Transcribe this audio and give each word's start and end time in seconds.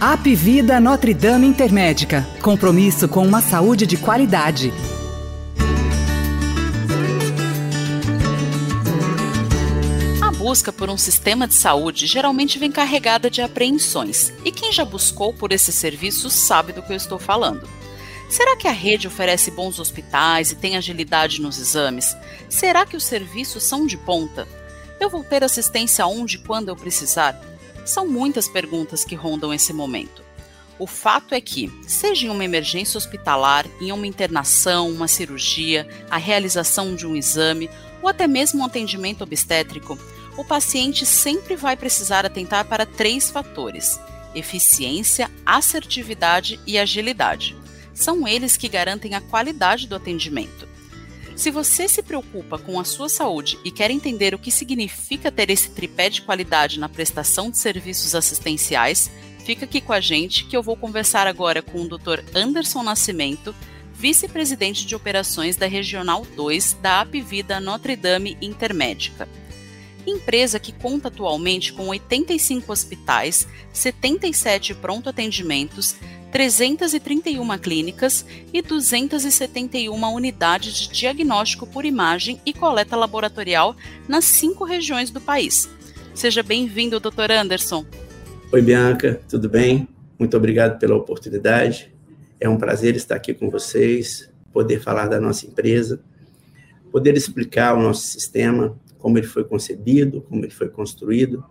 Apvida 0.00 0.78
Notre 0.78 1.12
Dame 1.12 1.48
Intermédica. 1.48 2.24
Compromisso 2.40 3.08
com 3.08 3.26
uma 3.26 3.42
saúde 3.42 3.84
de 3.84 3.96
qualidade. 3.96 4.72
A 10.22 10.30
busca 10.30 10.72
por 10.72 10.88
um 10.88 10.96
sistema 10.96 11.48
de 11.48 11.54
saúde 11.54 12.06
geralmente 12.06 12.60
vem 12.60 12.70
carregada 12.70 13.28
de 13.28 13.42
apreensões, 13.42 14.32
e 14.44 14.52
quem 14.52 14.72
já 14.72 14.84
buscou 14.84 15.34
por 15.34 15.50
esse 15.50 15.72
serviço 15.72 16.30
sabe 16.30 16.72
do 16.72 16.80
que 16.80 16.92
eu 16.92 16.96
estou 16.96 17.18
falando. 17.18 17.68
Será 18.30 18.56
que 18.56 18.68
a 18.68 18.72
rede 18.72 19.08
oferece 19.08 19.50
bons 19.50 19.80
hospitais 19.80 20.52
e 20.52 20.54
tem 20.54 20.76
agilidade 20.76 21.42
nos 21.42 21.58
exames? 21.58 22.16
Será 22.48 22.86
que 22.86 22.96
os 22.96 23.02
serviços 23.02 23.64
são 23.64 23.84
de 23.84 23.96
ponta? 23.96 24.46
Eu 25.00 25.10
vou 25.10 25.24
ter 25.24 25.42
assistência 25.42 26.06
onde 26.06 26.36
e 26.36 26.38
quando 26.38 26.68
eu 26.68 26.76
precisar? 26.76 27.57
São 27.88 28.06
muitas 28.06 28.46
perguntas 28.46 29.02
que 29.02 29.14
rondam 29.14 29.52
esse 29.52 29.72
momento. 29.72 30.22
O 30.78 30.86
fato 30.86 31.34
é 31.34 31.40
que, 31.40 31.72
seja 31.88 32.26
em 32.26 32.28
uma 32.28 32.44
emergência 32.44 32.98
hospitalar, 32.98 33.64
em 33.80 33.90
uma 33.90 34.06
internação, 34.06 34.90
uma 34.90 35.08
cirurgia, 35.08 35.88
a 36.10 36.18
realização 36.18 36.94
de 36.94 37.06
um 37.06 37.16
exame 37.16 37.70
ou 38.02 38.08
até 38.10 38.26
mesmo 38.26 38.60
um 38.60 38.66
atendimento 38.66 39.24
obstétrico, 39.24 39.98
o 40.36 40.44
paciente 40.44 41.06
sempre 41.06 41.56
vai 41.56 41.78
precisar 41.78 42.26
atentar 42.26 42.66
para 42.66 42.84
três 42.84 43.30
fatores: 43.30 43.98
eficiência, 44.34 45.30
assertividade 45.46 46.60
e 46.66 46.78
agilidade. 46.78 47.56
São 47.94 48.28
eles 48.28 48.54
que 48.58 48.68
garantem 48.68 49.14
a 49.14 49.20
qualidade 49.22 49.88
do 49.88 49.96
atendimento. 49.96 50.67
Se 51.38 51.52
você 51.52 51.86
se 51.86 52.02
preocupa 52.02 52.58
com 52.58 52.80
a 52.80 52.84
sua 52.84 53.08
saúde 53.08 53.60
e 53.64 53.70
quer 53.70 53.92
entender 53.92 54.34
o 54.34 54.38
que 54.40 54.50
significa 54.50 55.30
ter 55.30 55.50
esse 55.50 55.70
tripé 55.70 56.10
de 56.10 56.22
qualidade 56.22 56.80
na 56.80 56.88
prestação 56.88 57.48
de 57.48 57.58
serviços 57.58 58.16
assistenciais, 58.16 59.08
fica 59.44 59.64
aqui 59.64 59.80
com 59.80 59.92
a 59.92 60.00
gente 60.00 60.44
que 60.46 60.56
eu 60.56 60.64
vou 60.64 60.76
conversar 60.76 61.28
agora 61.28 61.62
com 61.62 61.82
o 61.82 61.88
Dr. 61.88 62.24
Anderson 62.34 62.82
Nascimento, 62.82 63.54
vice-presidente 63.94 64.84
de 64.84 64.96
operações 64.96 65.54
da 65.54 65.68
Regional 65.68 66.26
2 66.34 66.78
da 66.82 67.02
Apvida 67.02 67.60
Notre 67.60 67.94
Dame 67.94 68.36
Intermédica. 68.42 69.28
Empresa 70.04 70.58
que 70.58 70.72
conta 70.72 71.06
atualmente 71.06 71.72
com 71.72 71.86
85 71.86 72.72
hospitais, 72.72 73.46
77 73.72 74.74
pronto 74.74 75.08
atendimentos, 75.08 75.94
331 76.30 77.58
clínicas 77.58 78.24
e 78.52 78.60
271 78.60 80.14
unidades 80.14 80.74
de 80.74 80.88
diagnóstico 80.92 81.66
por 81.66 81.84
imagem 81.84 82.40
e 82.44 82.52
coleta 82.52 82.96
laboratorial 82.96 83.74
nas 84.06 84.24
cinco 84.24 84.64
regiões 84.64 85.10
do 85.10 85.20
país. 85.20 85.68
Seja 86.14 86.42
bem-vindo, 86.42 87.00
Dr. 87.00 87.30
Anderson. 87.30 87.84
Oi, 88.52 88.60
Bianca, 88.60 89.20
tudo 89.28 89.48
bem? 89.48 89.88
Muito 90.18 90.36
obrigado 90.36 90.78
pela 90.78 90.96
oportunidade. 90.96 91.92
É 92.40 92.48
um 92.48 92.56
prazer 92.56 92.96
estar 92.96 93.14
aqui 93.14 93.32
com 93.32 93.48
vocês, 93.50 94.30
poder 94.52 94.80
falar 94.80 95.06
da 95.06 95.20
nossa 95.20 95.46
empresa, 95.46 96.00
poder 96.90 97.16
explicar 97.16 97.74
o 97.74 97.82
nosso 97.82 98.06
sistema, 98.06 98.78
como 98.98 99.16
ele 99.16 99.26
foi 99.26 99.44
concebido, 99.44 100.22
como 100.22 100.44
ele 100.44 100.50
foi 100.50 100.68
construído, 100.68 101.44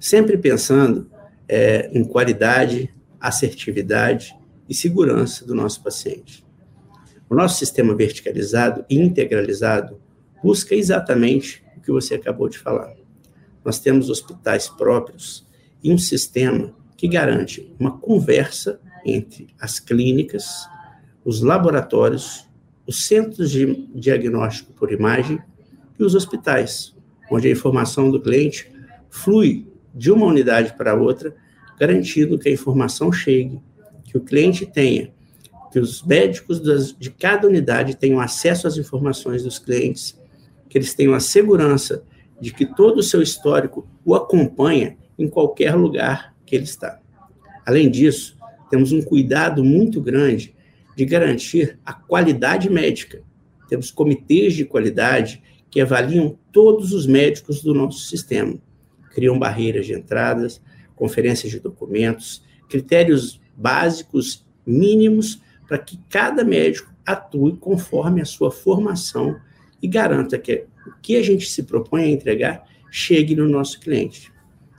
sempre 0.00 0.36
pensando 0.36 1.08
é, 1.48 1.90
em 1.92 2.02
qualidade, 2.02 2.92
assertividade 3.22 4.36
e 4.68 4.74
segurança 4.74 5.46
do 5.46 5.54
nosso 5.54 5.82
paciente. 5.82 6.44
O 7.30 7.34
nosso 7.34 7.58
sistema 7.58 7.94
verticalizado 7.94 8.84
e 8.90 8.98
integralizado 8.98 10.00
busca 10.42 10.74
exatamente 10.74 11.62
o 11.76 11.80
que 11.80 11.92
você 11.92 12.16
acabou 12.16 12.48
de 12.48 12.58
falar. 12.58 12.94
Nós 13.64 13.78
temos 13.78 14.10
hospitais 14.10 14.68
próprios 14.68 15.46
e 15.82 15.92
um 15.92 15.98
sistema 15.98 16.74
que 16.96 17.06
garante 17.06 17.74
uma 17.78 17.96
conversa 17.98 18.80
entre 19.04 19.48
as 19.58 19.78
clínicas, 19.78 20.68
os 21.24 21.40
laboratórios, 21.40 22.48
os 22.86 23.06
centros 23.06 23.50
de 23.50 23.86
diagnóstico 23.94 24.72
por 24.72 24.92
imagem 24.92 25.40
e 25.98 26.04
os 26.04 26.14
hospitais, 26.14 26.94
onde 27.30 27.48
a 27.48 27.52
informação 27.52 28.10
do 28.10 28.20
cliente 28.20 28.70
flui 29.08 29.66
de 29.94 30.10
uma 30.10 30.26
unidade 30.26 30.74
para 30.76 30.94
outra 30.94 31.34
garantindo 31.78 32.38
que 32.38 32.48
a 32.48 32.52
informação 32.52 33.12
chegue, 33.12 33.60
que 34.04 34.16
o 34.16 34.20
cliente 34.20 34.66
tenha, 34.66 35.12
que 35.72 35.78
os 35.78 36.02
médicos 36.02 36.60
das, 36.60 36.96
de 36.96 37.10
cada 37.10 37.48
unidade 37.48 37.96
tenham 37.96 38.20
acesso 38.20 38.66
às 38.66 38.76
informações 38.76 39.42
dos 39.42 39.58
clientes, 39.58 40.20
que 40.68 40.76
eles 40.76 40.94
tenham 40.94 41.14
a 41.14 41.20
segurança 41.20 42.04
de 42.40 42.52
que 42.52 42.66
todo 42.66 42.98
o 42.98 43.02
seu 43.02 43.22
histórico 43.22 43.86
o 44.04 44.14
acompanha 44.14 44.96
em 45.18 45.28
qualquer 45.28 45.74
lugar 45.74 46.34
que 46.44 46.56
ele 46.56 46.64
está. 46.64 47.00
Além 47.64 47.90
disso, 47.90 48.36
temos 48.68 48.92
um 48.92 49.00
cuidado 49.00 49.62
muito 49.62 50.00
grande 50.00 50.54
de 50.96 51.04
garantir 51.04 51.78
a 51.84 51.92
qualidade 51.92 52.68
médica. 52.68 53.22
Temos 53.68 53.90
comitês 53.90 54.54
de 54.54 54.64
qualidade 54.64 55.42
que 55.70 55.80
avaliam 55.80 56.36
todos 56.50 56.92
os 56.92 57.06
médicos 57.06 57.62
do 57.62 57.72
nosso 57.72 58.00
sistema, 58.00 58.58
criam 59.14 59.38
barreiras 59.38 59.86
de 59.86 59.94
entradas, 59.94 60.60
conferências 61.02 61.50
de 61.50 61.58
documentos, 61.58 62.44
critérios 62.68 63.40
básicos 63.56 64.46
mínimos 64.64 65.42
para 65.66 65.76
que 65.76 65.98
cada 66.08 66.44
médico 66.44 66.94
atue 67.04 67.56
conforme 67.56 68.20
a 68.20 68.24
sua 68.24 68.52
formação 68.52 69.36
e 69.82 69.88
garanta 69.88 70.38
que 70.38 70.64
o 70.86 70.92
que 71.02 71.16
a 71.16 71.22
gente 71.22 71.50
se 71.50 71.64
propõe 71.64 72.04
a 72.04 72.08
entregar 72.08 72.64
chegue 72.88 73.34
no 73.34 73.48
nosso 73.48 73.80
cliente. 73.80 74.32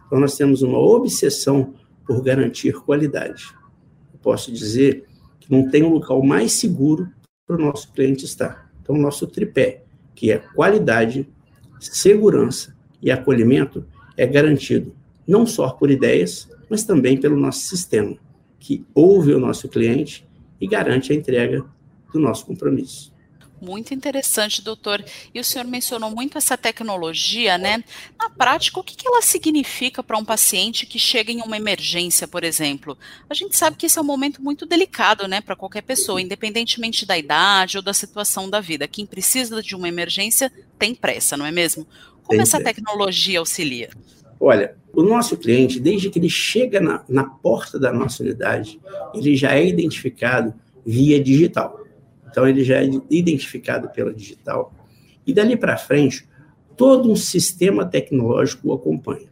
Então, 0.07 0.17
nós 0.17 0.37
temos 0.37 0.61
uma 0.61 0.77
obsessão 0.77 1.73
por 2.07 2.23
garantir 2.23 2.71
qualidade. 2.71 3.53
Eu 4.13 4.19
posso 4.21 4.49
dizer 4.49 5.05
que 5.41 5.51
não 5.51 5.69
tem 5.69 5.83
um 5.83 5.89
local 5.89 6.23
mais 6.23 6.53
seguro 6.53 7.09
para 7.45 7.57
o 7.57 7.59
nosso 7.59 7.91
cliente 7.91 8.23
estar. 8.23 8.71
Então, 8.81 8.95
o 8.95 8.97
nosso 8.97 9.27
tripé, 9.27 9.83
que 10.15 10.31
é 10.31 10.37
qualidade, 10.37 11.27
segurança 11.81 12.73
e 13.01 13.11
acolhimento, 13.11 13.85
é 14.15 14.25
garantido 14.25 14.95
não 15.27 15.45
só 15.45 15.69
por 15.69 15.89
ideias, 15.89 16.49
mas 16.69 16.83
também 16.83 17.19
pelo 17.19 17.37
nosso 17.37 17.61
sistema, 17.61 18.17
que 18.59 18.85
ouve 18.93 19.33
o 19.33 19.39
nosso 19.39 19.67
cliente 19.67 20.27
e 20.59 20.67
garante 20.67 21.11
a 21.11 21.15
entrega 21.15 21.65
do 22.11 22.19
nosso 22.19 22.45
compromisso. 22.45 23.13
Muito 23.63 23.93
interessante, 23.93 24.61
doutor. 24.61 25.03
E 25.33 25.39
o 25.39 25.43
senhor 25.43 25.65
mencionou 25.65 26.11
muito 26.11 26.37
essa 26.37 26.57
tecnologia, 26.57 27.57
né? 27.57 27.81
Na 28.19 28.29
prática, 28.29 28.77
o 28.77 28.83
que, 28.83 29.07
ela 29.07 29.21
significa 29.21 30.03
para 30.03 30.17
um 30.17 30.25
paciente 30.25 30.85
que 30.85 30.99
chega 30.99 31.31
em 31.31 31.41
uma 31.41 31.55
emergência, 31.55 32.27
por 32.27 32.43
exemplo? 32.43 32.97
A 33.29 33.33
gente 33.33 33.55
sabe 33.55 33.77
que 33.77 33.85
esse 33.85 33.97
é 33.97 34.01
um 34.01 34.05
momento 34.05 34.43
muito 34.43 34.65
delicado, 34.65 35.29
né, 35.29 35.39
para 35.39 35.55
qualquer 35.55 35.81
pessoa, 35.81 36.21
independentemente 36.21 37.05
da 37.05 37.17
idade 37.17 37.77
ou 37.77 37.83
da 37.83 37.93
situação 37.93 38.49
da 38.49 38.59
vida. 38.59 38.85
Quem 38.85 39.05
precisa 39.05 39.63
de 39.63 39.75
uma 39.75 39.87
emergência 39.87 40.51
tem 40.77 40.93
pressa, 40.93 41.37
não 41.37 41.45
é 41.45 41.51
mesmo? 41.51 41.87
Como 42.23 42.31
tem 42.31 42.41
essa 42.41 42.59
pressa. 42.59 42.75
tecnologia 42.75 43.39
auxilia? 43.39 43.91
Olha, 44.45 44.75
o 44.93 45.01
nosso 45.01 45.37
cliente, 45.37 45.79
desde 45.79 46.09
que 46.09 46.19
ele 46.19 46.29
chega 46.29 46.81
na, 46.81 47.01
na 47.07 47.23
porta 47.23 47.79
da 47.79 47.93
nossa 47.93 48.21
unidade, 48.21 48.77
ele 49.13 49.37
já 49.37 49.55
é 49.55 49.65
identificado 49.65 50.53
via 50.85 51.17
digital. 51.23 51.79
Então, 52.29 52.45
ele 52.45 52.61
já 52.61 52.83
é 52.83 52.89
identificado 53.09 53.87
pela 53.87 54.13
digital. 54.13 54.73
E 55.25 55.33
dali 55.33 55.55
para 55.55 55.77
frente, 55.77 56.27
todo 56.75 57.09
um 57.09 57.15
sistema 57.15 57.85
tecnológico 57.85 58.67
o 58.67 58.73
acompanha. 58.73 59.31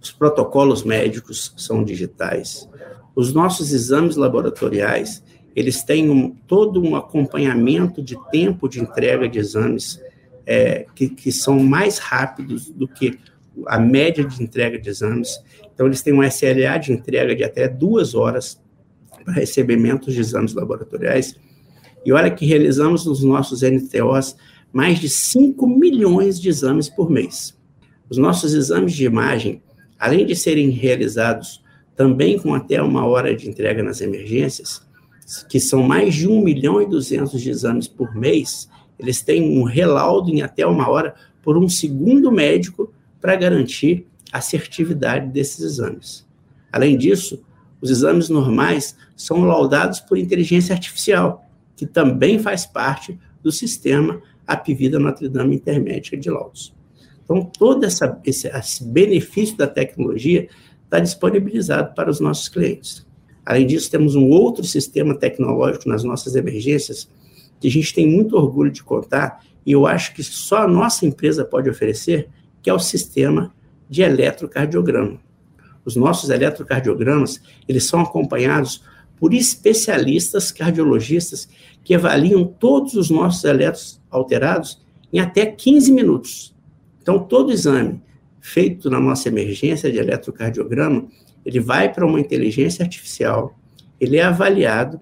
Os 0.00 0.10
protocolos 0.10 0.82
médicos 0.82 1.52
são 1.54 1.84
digitais. 1.84 2.66
Os 3.14 3.34
nossos 3.34 3.74
exames 3.74 4.16
laboratoriais, 4.16 5.22
eles 5.54 5.82
têm 5.84 6.08
um, 6.08 6.30
todo 6.30 6.82
um 6.82 6.96
acompanhamento 6.96 8.02
de 8.02 8.16
tempo 8.30 8.70
de 8.70 8.80
entrega 8.80 9.28
de 9.28 9.38
exames 9.38 10.00
é, 10.46 10.86
que, 10.94 11.10
que 11.10 11.30
são 11.30 11.58
mais 11.58 11.98
rápidos 11.98 12.70
do 12.70 12.88
que 12.88 13.18
a 13.66 13.78
média 13.78 14.24
de 14.24 14.42
entrega 14.42 14.78
de 14.78 14.88
exames. 14.88 15.38
Então, 15.72 15.86
eles 15.86 16.02
têm 16.02 16.12
um 16.12 16.22
SLA 16.22 16.78
de 16.78 16.92
entrega 16.92 17.34
de 17.34 17.44
até 17.44 17.68
duas 17.68 18.14
horas 18.14 18.60
para 19.24 19.34
recebimento 19.34 20.10
de 20.10 20.20
exames 20.20 20.54
laboratoriais. 20.54 21.34
E 22.04 22.12
olha 22.12 22.30
que 22.30 22.46
realizamos 22.46 23.06
nos 23.06 23.22
nossos 23.22 23.62
NTOs 23.62 24.36
mais 24.72 24.98
de 24.98 25.08
5 25.08 25.66
milhões 25.66 26.40
de 26.40 26.48
exames 26.48 26.88
por 26.88 27.10
mês. 27.10 27.56
Os 28.08 28.18
nossos 28.18 28.54
exames 28.54 28.92
de 28.92 29.04
imagem, 29.04 29.62
além 29.98 30.26
de 30.26 30.36
serem 30.36 30.70
realizados 30.70 31.64
também 31.96 32.38
com 32.38 32.54
até 32.54 32.80
uma 32.82 33.06
hora 33.06 33.34
de 33.34 33.48
entrega 33.48 33.82
nas 33.82 34.00
emergências, 34.00 34.82
que 35.48 35.58
são 35.58 35.82
mais 35.82 36.14
de 36.14 36.28
1 36.28 36.40
milhão 36.40 36.80
e 36.80 36.86
200 36.86 37.40
de 37.40 37.50
exames 37.50 37.88
por 37.88 38.14
mês, 38.14 38.68
eles 38.98 39.22
têm 39.22 39.58
um 39.58 39.64
relaudo 39.64 40.30
em 40.30 40.42
até 40.42 40.66
uma 40.66 40.88
hora 40.88 41.14
por 41.42 41.56
um 41.56 41.68
segundo 41.68 42.30
médico 42.30 42.92
para 43.26 43.34
garantir 43.34 44.06
a 44.32 44.38
assertividade 44.38 45.32
desses 45.32 45.58
exames. 45.58 46.24
Além 46.70 46.96
disso, 46.96 47.44
os 47.80 47.90
exames 47.90 48.28
normais 48.28 48.96
são 49.16 49.40
laudados 49.44 49.98
por 49.98 50.16
inteligência 50.16 50.72
artificial, 50.72 51.44
que 51.74 51.84
também 51.84 52.38
faz 52.38 52.64
parte 52.66 53.18
do 53.42 53.50
sistema 53.50 54.22
Apivida 54.46 55.00
Notre 55.00 55.28
Dame 55.28 55.56
Intermédica 55.56 56.16
de 56.16 56.30
Laudos. 56.30 56.72
Então, 57.24 57.44
todo 57.44 57.84
essa, 57.84 58.16
esse, 58.24 58.46
esse 58.46 58.84
benefício 58.84 59.56
da 59.56 59.66
tecnologia 59.66 60.48
está 60.84 61.00
disponibilizado 61.00 61.96
para 61.96 62.08
os 62.08 62.20
nossos 62.20 62.48
clientes. 62.48 63.04
Além 63.44 63.66
disso, 63.66 63.90
temos 63.90 64.14
um 64.14 64.28
outro 64.28 64.62
sistema 64.62 65.18
tecnológico 65.18 65.88
nas 65.88 66.04
nossas 66.04 66.36
emergências 66.36 67.08
que 67.58 67.66
a 67.66 67.70
gente 67.72 67.92
tem 67.92 68.06
muito 68.08 68.36
orgulho 68.36 68.70
de 68.70 68.84
contar 68.84 69.44
e 69.66 69.72
eu 69.72 69.84
acho 69.84 70.14
que 70.14 70.22
só 70.22 70.58
a 70.58 70.68
nossa 70.68 71.04
empresa 71.04 71.44
pode 71.44 71.68
oferecer, 71.68 72.28
que 72.66 72.70
é 72.70 72.74
o 72.74 72.80
sistema 72.80 73.54
de 73.88 74.02
eletrocardiograma. 74.02 75.20
Os 75.84 75.94
nossos 75.94 76.30
eletrocardiogramas, 76.30 77.40
eles 77.68 77.84
são 77.84 78.00
acompanhados 78.00 78.82
por 79.20 79.32
especialistas 79.32 80.50
cardiologistas 80.50 81.48
que 81.84 81.94
avaliam 81.94 82.44
todos 82.44 82.94
os 82.94 83.08
nossos 83.08 83.44
eletros 83.44 84.02
alterados 84.10 84.84
em 85.12 85.20
até 85.20 85.46
15 85.46 85.92
minutos. 85.92 86.56
Então, 87.00 87.20
todo 87.20 87.52
exame 87.52 88.02
feito 88.40 88.90
na 88.90 88.98
nossa 88.98 89.28
emergência 89.28 89.88
de 89.88 89.98
eletrocardiograma, 89.98 91.06
ele 91.44 91.60
vai 91.60 91.92
para 91.92 92.04
uma 92.04 92.18
inteligência 92.18 92.82
artificial, 92.82 93.56
ele 94.00 94.16
é 94.16 94.24
avaliado 94.24 95.00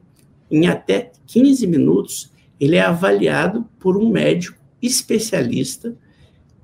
em 0.51 0.67
até 0.67 1.13
15 1.29 1.67
minutos, 1.67 2.31
ele 2.61 2.77
é 2.77 2.83
avaliado 2.83 3.65
por 3.79 3.97
um 3.97 4.11
médico 4.11 4.59
especialista 4.83 5.97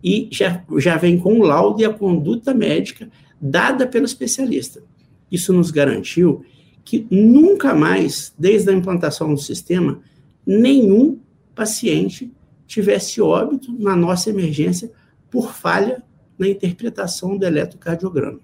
e 0.02 0.28
já, 0.30 0.64
já 0.78 0.96
vem 0.96 1.18
com 1.18 1.38
o 1.38 1.42
laudo 1.42 1.80
e 1.80 1.84
a 1.84 1.92
conduta 1.92 2.54
médica 2.54 3.08
dada 3.40 3.86
pelo 3.86 4.04
especialista. 4.04 4.82
Isso 5.30 5.52
nos 5.52 5.70
garantiu 5.70 6.44
que 6.84 7.06
nunca 7.10 7.74
mais, 7.74 8.34
desde 8.38 8.70
a 8.70 8.72
implantação 8.72 9.32
do 9.32 9.40
sistema, 9.40 10.00
nenhum 10.46 11.18
paciente 11.54 12.32
tivesse 12.66 13.20
óbito 13.20 13.72
na 13.78 13.94
nossa 13.94 14.30
emergência 14.30 14.90
por 15.30 15.52
falha 15.52 16.02
na 16.38 16.48
interpretação 16.48 17.36
do 17.36 17.44
eletrocardiograma. 17.44 18.40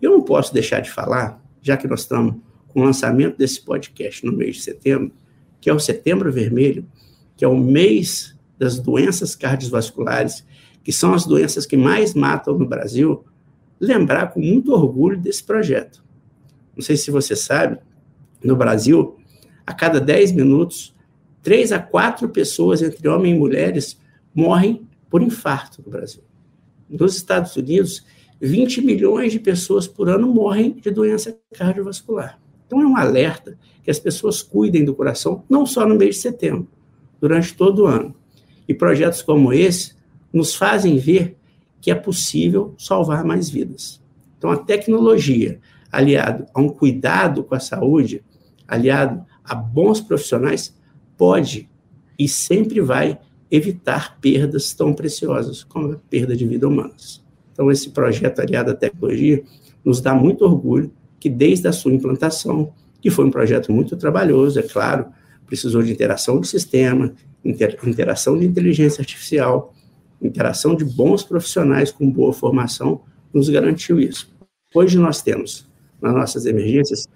Eu 0.00 0.10
não 0.10 0.22
posso 0.22 0.52
deixar 0.52 0.80
de 0.80 0.90
falar, 0.90 1.42
já 1.60 1.76
que 1.76 1.86
nós 1.86 2.00
estamos 2.00 2.36
com 2.68 2.80
o 2.80 2.84
lançamento 2.84 3.36
desse 3.36 3.62
podcast 3.62 4.24
no 4.24 4.32
mês 4.32 4.56
de 4.56 4.62
setembro, 4.62 5.12
que 5.60 5.70
é 5.70 5.74
o 5.74 5.80
Setembro 5.80 6.30
Vermelho, 6.30 6.86
que 7.36 7.44
é 7.44 7.48
o 7.48 7.56
mês 7.56 8.35
das 8.58 8.78
doenças 8.78 9.34
cardiovasculares, 9.34 10.44
que 10.82 10.92
são 10.92 11.12
as 11.12 11.26
doenças 11.26 11.66
que 11.66 11.76
mais 11.76 12.14
matam 12.14 12.56
no 12.56 12.66
Brasil, 12.66 13.24
lembrar 13.78 14.32
com 14.32 14.40
muito 14.40 14.72
orgulho 14.72 15.18
desse 15.18 15.42
projeto. 15.42 16.02
Não 16.74 16.82
sei 16.82 16.96
se 16.96 17.10
você 17.10 17.34
sabe, 17.34 17.78
no 18.42 18.56
Brasil, 18.56 19.16
a 19.66 19.72
cada 19.72 20.00
10 20.00 20.32
minutos, 20.32 20.94
três 21.42 21.72
a 21.72 21.78
quatro 21.78 22.28
pessoas, 22.28 22.82
entre 22.82 23.08
homens 23.08 23.34
e 23.34 23.38
mulheres, 23.38 23.98
morrem 24.34 24.86
por 25.08 25.22
infarto 25.22 25.82
no 25.84 25.90
Brasil. 25.90 26.22
Nos 26.88 27.16
Estados 27.16 27.56
Unidos, 27.56 28.04
20 28.40 28.82
milhões 28.82 29.32
de 29.32 29.40
pessoas 29.40 29.88
por 29.88 30.08
ano 30.08 30.28
morrem 30.28 30.74
de 30.74 30.90
doença 30.90 31.36
cardiovascular. 31.54 32.38
Então, 32.66 32.80
é 32.80 32.86
um 32.86 32.96
alerta 32.96 33.58
que 33.82 33.90
as 33.90 33.98
pessoas 33.98 34.42
cuidem 34.42 34.84
do 34.84 34.94
coração, 34.94 35.44
não 35.48 35.64
só 35.64 35.86
no 35.86 35.94
mês 35.94 36.16
de 36.16 36.22
setembro, 36.22 36.68
durante 37.20 37.54
todo 37.54 37.84
o 37.84 37.86
ano. 37.86 38.14
E 38.68 38.74
projetos 38.74 39.22
como 39.22 39.52
esse 39.52 39.94
nos 40.32 40.54
fazem 40.54 40.98
ver 40.98 41.36
que 41.80 41.90
é 41.90 41.94
possível 41.94 42.74
salvar 42.78 43.24
mais 43.24 43.48
vidas. 43.48 44.02
Então, 44.36 44.50
a 44.50 44.56
tecnologia, 44.56 45.60
aliado 45.90 46.46
a 46.52 46.60
um 46.60 46.68
cuidado 46.68 47.44
com 47.44 47.54
a 47.54 47.60
saúde, 47.60 48.22
aliado 48.66 49.24
a 49.44 49.54
bons 49.54 50.00
profissionais, 50.00 50.76
pode 51.16 51.68
e 52.18 52.28
sempre 52.28 52.80
vai 52.80 53.18
evitar 53.50 54.18
perdas 54.20 54.74
tão 54.74 54.92
preciosas 54.92 55.62
como 55.62 55.92
a 55.92 55.96
perda 56.10 56.36
de 56.36 56.46
vida 56.46 56.66
humanas. 56.66 57.24
Então, 57.52 57.70
esse 57.70 57.90
projeto 57.90 58.40
aliado 58.40 58.70
à 58.70 58.74
tecnologia 58.74 59.42
nos 59.84 60.00
dá 60.00 60.14
muito 60.14 60.44
orgulho 60.44 60.90
que, 61.18 61.30
desde 61.30 61.68
a 61.68 61.72
sua 61.72 61.92
implantação, 61.92 62.72
que 63.00 63.10
foi 63.10 63.24
um 63.24 63.30
projeto 63.30 63.72
muito 63.72 63.96
trabalhoso, 63.96 64.58
é 64.58 64.62
claro, 64.62 65.06
precisou 65.46 65.82
de 65.82 65.92
interação 65.92 66.40
do 66.40 66.46
sistema, 66.46 67.14
inter, 67.48 67.78
interação 67.84 68.38
de 68.38 68.46
inteligência 68.46 69.00
artificial, 69.00 69.74
interação 70.20 70.74
de 70.74 70.84
bons 70.84 71.22
profissionais 71.22 71.92
com 71.92 72.10
boa 72.10 72.32
formação, 72.32 73.00
nos 73.32 73.48
garantiu 73.48 74.00
isso. 74.00 74.34
Hoje 74.74 74.98
nós 74.98 75.22
temos, 75.22 75.68
nas 76.00 76.14
nossas 76.14 76.46
emergências, 76.46 77.06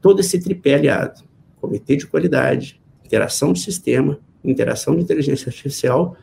todo 0.00 0.20
esse 0.20 0.40
tripé 0.40 0.74
aliado: 0.74 1.22
comitê 1.60 1.96
de 1.96 2.06
qualidade, 2.06 2.80
interação 3.04 3.52
de 3.52 3.60
sistema, 3.60 4.18
interação 4.44 4.96
de 4.96 5.02
inteligência 5.02 5.48
artificial, 5.48 6.16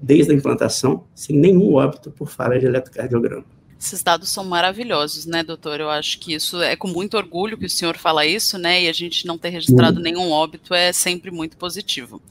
desde 0.00 0.32
a 0.32 0.34
implantação, 0.34 1.04
sem 1.14 1.36
nenhum 1.36 1.74
óbito 1.74 2.10
por 2.10 2.28
falha 2.28 2.58
de 2.58 2.66
eletrocardiograma. 2.66 3.44
Esses 3.82 4.00
dados 4.00 4.30
são 4.30 4.44
maravilhosos, 4.44 5.26
né, 5.26 5.42
doutor? 5.42 5.80
Eu 5.80 5.90
acho 5.90 6.20
que 6.20 6.34
isso 6.34 6.62
é 6.62 6.76
com 6.76 6.86
muito 6.86 7.16
orgulho 7.16 7.58
que 7.58 7.66
o 7.66 7.70
senhor 7.70 7.96
fala 7.96 8.24
isso, 8.24 8.56
né? 8.56 8.84
E 8.84 8.88
a 8.88 8.92
gente 8.92 9.26
não 9.26 9.36
ter 9.36 9.48
registrado 9.48 9.96
uhum. 9.96 10.02
nenhum 10.04 10.30
óbito 10.30 10.72
é 10.72 10.92
sempre 10.92 11.32
muito 11.32 11.56
positivo. 11.56 12.22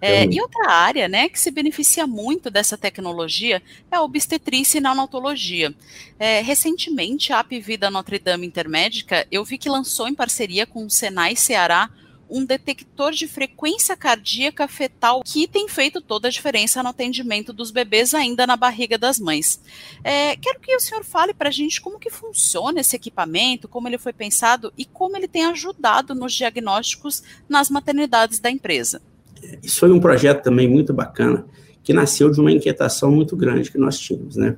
É, 0.00 0.24
e 0.24 0.40
outra 0.40 0.70
área, 0.70 1.08
né, 1.08 1.28
que 1.28 1.40
se 1.40 1.50
beneficia 1.50 2.06
muito 2.06 2.48
dessa 2.48 2.78
tecnologia 2.78 3.60
é 3.90 3.96
a 3.96 4.02
obstetrícia 4.02 4.78
e 4.78 4.80
neonatologia. 4.80 5.74
É, 6.20 6.40
recentemente, 6.40 7.32
a 7.32 7.40
Apvida 7.40 7.90
Notre 7.90 8.20
Dame 8.20 8.46
Intermédica, 8.46 9.26
eu 9.28 9.44
vi 9.44 9.58
que 9.58 9.68
lançou 9.68 10.06
em 10.06 10.14
parceria 10.14 10.66
com 10.66 10.86
o 10.86 10.90
Senai 10.90 11.34
Ceará 11.34 11.90
um 12.32 12.46
detector 12.46 13.12
de 13.12 13.28
frequência 13.28 13.94
cardíaca 13.94 14.66
fetal 14.66 15.22
que 15.22 15.46
tem 15.46 15.68
feito 15.68 16.00
toda 16.00 16.28
a 16.28 16.30
diferença 16.30 16.82
no 16.82 16.88
atendimento 16.88 17.52
dos 17.52 17.70
bebês 17.70 18.14
ainda 18.14 18.46
na 18.46 18.56
barriga 18.56 18.96
das 18.96 19.20
mães. 19.20 19.60
É, 20.02 20.34
quero 20.36 20.58
que 20.58 20.74
o 20.74 20.80
senhor 20.80 21.04
fale 21.04 21.34
para 21.34 21.50
a 21.50 21.52
gente 21.52 21.80
como 21.80 21.98
que 21.98 22.08
funciona 22.08 22.80
esse 22.80 22.96
equipamento, 22.96 23.68
como 23.68 23.86
ele 23.86 23.98
foi 23.98 24.14
pensado 24.14 24.72
e 24.78 24.86
como 24.86 25.14
ele 25.14 25.28
tem 25.28 25.44
ajudado 25.44 26.14
nos 26.14 26.32
diagnósticos 26.32 27.22
nas 27.46 27.68
maternidades 27.68 28.38
da 28.38 28.50
empresa. 28.50 29.02
Isso 29.62 29.80
foi 29.80 29.92
um 29.92 30.00
projeto 30.00 30.42
também 30.42 30.66
muito 30.66 30.94
bacana, 30.94 31.44
que 31.82 31.92
nasceu 31.92 32.30
de 32.30 32.40
uma 32.40 32.50
inquietação 32.50 33.10
muito 33.10 33.36
grande 33.36 33.70
que 33.70 33.76
nós 33.76 33.98
tínhamos, 33.98 34.36
né? 34.36 34.56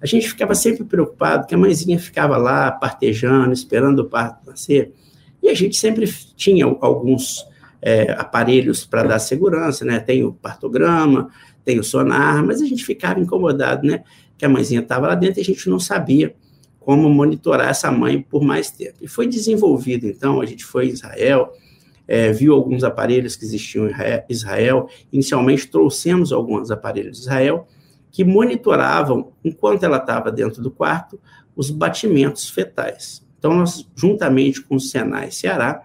A 0.00 0.06
gente 0.06 0.26
ficava 0.26 0.54
sempre 0.54 0.84
preocupado 0.84 1.46
que 1.46 1.54
a 1.54 1.58
mãezinha 1.58 1.98
ficava 1.98 2.38
lá 2.38 2.72
partejando, 2.72 3.52
esperando 3.52 3.98
o 3.98 4.08
parto 4.08 4.46
nascer, 4.46 4.94
e 5.42 5.48
a 5.48 5.54
gente 5.54 5.76
sempre 5.76 6.06
tinha 6.36 6.66
alguns 6.80 7.46
é, 7.82 8.12
aparelhos 8.12 8.84
para 8.84 9.04
dar 9.04 9.18
segurança, 9.18 9.84
né? 9.84 9.98
Tem 9.98 10.22
o 10.24 10.32
partograma, 10.32 11.30
tem 11.64 11.78
o 11.78 11.84
sonar, 11.84 12.44
mas 12.44 12.60
a 12.60 12.66
gente 12.66 12.84
ficava 12.84 13.20
incomodado, 13.20 13.86
né? 13.86 14.02
Que 14.36 14.44
a 14.44 14.48
mãezinha 14.48 14.80
estava 14.80 15.08
lá 15.08 15.14
dentro 15.14 15.40
e 15.40 15.42
a 15.42 15.44
gente 15.44 15.68
não 15.68 15.78
sabia 15.78 16.34
como 16.78 17.08
monitorar 17.10 17.68
essa 17.68 17.90
mãe 17.90 18.20
por 18.20 18.42
mais 18.42 18.70
tempo. 18.70 18.96
E 19.00 19.08
foi 19.08 19.26
desenvolvido, 19.26 20.06
então, 20.06 20.40
a 20.40 20.46
gente 20.46 20.64
foi 20.64 20.86
em 20.86 20.90
Israel, 20.90 21.52
é, 22.08 22.32
viu 22.32 22.54
alguns 22.54 22.82
aparelhos 22.82 23.36
que 23.36 23.44
existiam 23.44 23.86
em 23.86 23.92
Israel, 24.28 24.88
inicialmente 25.12 25.68
trouxemos 25.68 26.32
alguns 26.32 26.70
aparelhos 26.70 27.18
de 27.18 27.22
Israel, 27.22 27.68
que 28.10 28.24
monitoravam, 28.24 29.32
enquanto 29.44 29.84
ela 29.84 29.98
estava 29.98 30.32
dentro 30.32 30.62
do 30.62 30.70
quarto, 30.70 31.20
os 31.54 31.70
batimentos 31.70 32.48
fetais. 32.48 33.24
Então, 33.40 33.54
nós, 33.54 33.88
juntamente 33.96 34.60
com 34.60 34.76
o 34.76 34.80
Senai 34.80 35.30
Ceará, 35.30 35.82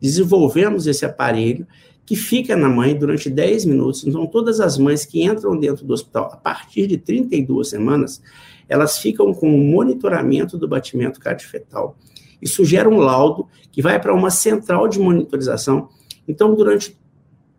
desenvolvemos 0.00 0.86
esse 0.86 1.04
aparelho 1.04 1.66
que 2.06 2.16
fica 2.16 2.56
na 2.56 2.68
mãe 2.68 2.96
durante 2.96 3.28
10 3.30 3.66
minutos. 3.66 4.06
Então, 4.06 4.26
todas 4.26 4.58
as 4.58 4.76
mães 4.78 5.04
que 5.04 5.22
entram 5.22 5.58
dentro 5.58 5.84
do 5.84 5.92
hospital 5.92 6.30
a 6.32 6.36
partir 6.36 6.86
de 6.86 6.96
32 6.96 7.68
semanas, 7.68 8.22
elas 8.68 8.98
ficam 8.98 9.32
com 9.34 9.54
o 9.54 9.58
monitoramento 9.58 10.56
do 10.58 10.66
batimento 10.66 11.20
cardiofetal. 11.20 11.96
Isso 12.40 12.64
gera 12.64 12.88
um 12.88 12.98
laudo 12.98 13.46
que 13.70 13.82
vai 13.82 14.00
para 14.00 14.14
uma 14.14 14.30
central 14.30 14.88
de 14.88 14.98
monitorização. 14.98 15.88
Então, 16.26 16.54
durante 16.54 16.98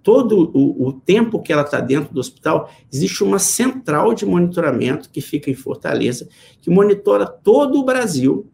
todo 0.01 0.51
o, 0.53 0.87
o 0.87 0.93
tempo 0.93 1.41
que 1.41 1.51
ela 1.53 1.63
está 1.63 1.79
dentro 1.79 2.13
do 2.13 2.19
hospital, 2.19 2.69
existe 2.91 3.23
uma 3.23 3.39
central 3.39 4.13
de 4.13 4.25
monitoramento 4.25 5.09
que 5.09 5.21
fica 5.21 5.51
em 5.51 5.55
Fortaleza, 5.55 6.27
que 6.61 6.69
monitora 6.69 7.25
todo 7.25 7.79
o 7.79 7.83
Brasil 7.83 8.47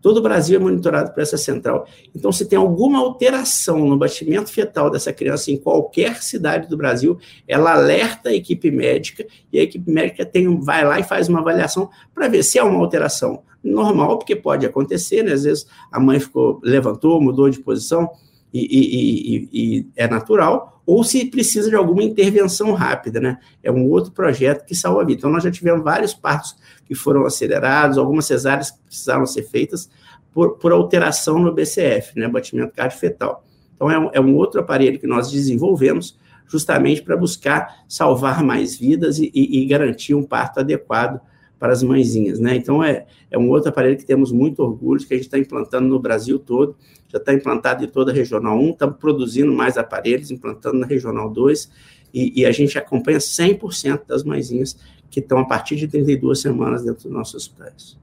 Todo 0.00 0.18
o 0.18 0.22
Brasil 0.22 0.56
é 0.56 0.62
monitorado 0.62 1.12
por 1.12 1.20
essa 1.20 1.36
central. 1.36 1.86
Então, 2.14 2.32
se 2.32 2.46
tem 2.46 2.58
alguma 2.58 2.98
alteração 2.98 3.86
no 3.86 3.96
batimento 3.96 4.50
fetal 4.50 4.90
dessa 4.90 5.12
criança 5.12 5.50
em 5.50 5.56
qualquer 5.56 6.22
cidade 6.22 6.68
do 6.68 6.76
Brasil, 6.76 7.18
ela 7.46 7.72
alerta 7.72 8.30
a 8.30 8.34
equipe 8.34 8.70
médica 8.70 9.26
e 9.52 9.58
a 9.58 9.62
equipe 9.62 9.90
médica 9.90 10.24
tem, 10.24 10.58
vai 10.60 10.84
lá 10.84 10.98
e 10.98 11.04
faz 11.04 11.28
uma 11.28 11.40
avaliação 11.40 11.90
para 12.14 12.28
ver 12.28 12.42
se 12.42 12.58
é 12.58 12.62
uma 12.62 12.80
alteração 12.80 13.42
normal, 13.62 14.18
porque 14.18 14.34
pode 14.34 14.64
acontecer, 14.64 15.22
né? 15.22 15.32
Às 15.32 15.44
vezes 15.44 15.66
a 15.92 16.00
mãe 16.00 16.18
ficou, 16.18 16.60
levantou, 16.62 17.20
mudou 17.20 17.50
de 17.50 17.60
posição 17.60 18.10
e, 18.52 18.60
e, 18.60 19.48
e, 19.52 19.86
é 19.96 20.08
natural, 20.08 20.82
ou 20.84 21.04
se 21.04 21.24
precisa 21.26 21.68
de 21.70 21.76
alguma 21.76 22.02
intervenção 22.02 22.72
rápida, 22.72 23.20
né? 23.20 23.38
É 23.62 23.70
um 23.70 23.88
outro 23.88 24.10
projeto 24.10 24.64
que 24.66 24.74
salva 24.74 25.02
a 25.02 25.04
vida. 25.04 25.18
Então, 25.18 25.30
nós 25.30 25.44
já 25.44 25.50
tivemos 25.50 25.84
vários 25.84 26.12
partos 26.12 26.56
que 26.84 26.94
foram 26.94 27.24
acelerados, 27.24 27.96
algumas 27.96 28.26
cesáreas 28.26 28.72
que 28.72 28.78
precisaram 28.86 29.24
ser 29.24 29.44
feitas 29.44 29.88
por, 30.32 30.58
por 30.58 30.72
alteração 30.72 31.38
no 31.38 31.52
BCF, 31.52 32.18
né, 32.18 32.28
batimento 32.28 32.72
cardiofetal. 32.74 33.44
Então, 33.74 33.90
é 33.90 33.98
um, 33.98 34.10
é 34.14 34.20
um 34.20 34.34
outro 34.34 34.60
aparelho 34.60 34.98
que 34.98 35.06
nós 35.06 35.30
desenvolvemos 35.30 36.18
justamente 36.48 37.02
para 37.02 37.16
buscar 37.16 37.84
salvar 37.88 38.42
mais 38.42 38.76
vidas 38.76 39.18
e, 39.20 39.30
e, 39.32 39.62
e 39.62 39.66
garantir 39.66 40.14
um 40.14 40.24
parto 40.24 40.58
adequado 40.58 41.20
para 41.60 41.72
as 41.72 41.82
mãezinhas, 41.82 42.40
né? 42.40 42.56
Então, 42.56 42.82
é, 42.82 43.06
é 43.30 43.38
um 43.38 43.50
outro 43.50 43.68
aparelho 43.68 43.96
que 43.96 44.04
temos 44.04 44.32
muito 44.32 44.60
orgulho, 44.60 45.06
que 45.06 45.12
a 45.12 45.16
gente 45.16 45.26
está 45.26 45.38
implantando 45.38 45.86
no 45.86 46.00
Brasil 46.00 46.38
todo, 46.38 46.74
já 47.10 47.18
está 47.18 47.34
implantado 47.34 47.84
em 47.84 47.88
toda 47.88 48.12
a 48.12 48.14
Regional 48.14 48.58
1, 48.58 48.70
estamos 48.70 48.96
produzindo 48.96 49.52
mais 49.52 49.76
aparelhos, 49.76 50.30
implantando 50.30 50.78
na 50.78 50.86
Regional 50.86 51.28
2, 51.28 51.70
e, 52.14 52.40
e 52.40 52.46
a 52.46 52.52
gente 52.52 52.78
acompanha 52.78 53.18
100% 53.18 54.06
das 54.06 54.22
mãezinhas 54.22 54.76
que 55.10 55.20
estão 55.20 55.38
a 55.38 55.44
partir 55.44 55.76
de 55.76 55.88
32 55.88 56.40
semanas 56.40 56.84
dentro 56.84 57.04
dos 57.04 57.12
nossos 57.12 57.34
hospitais. 57.34 57.98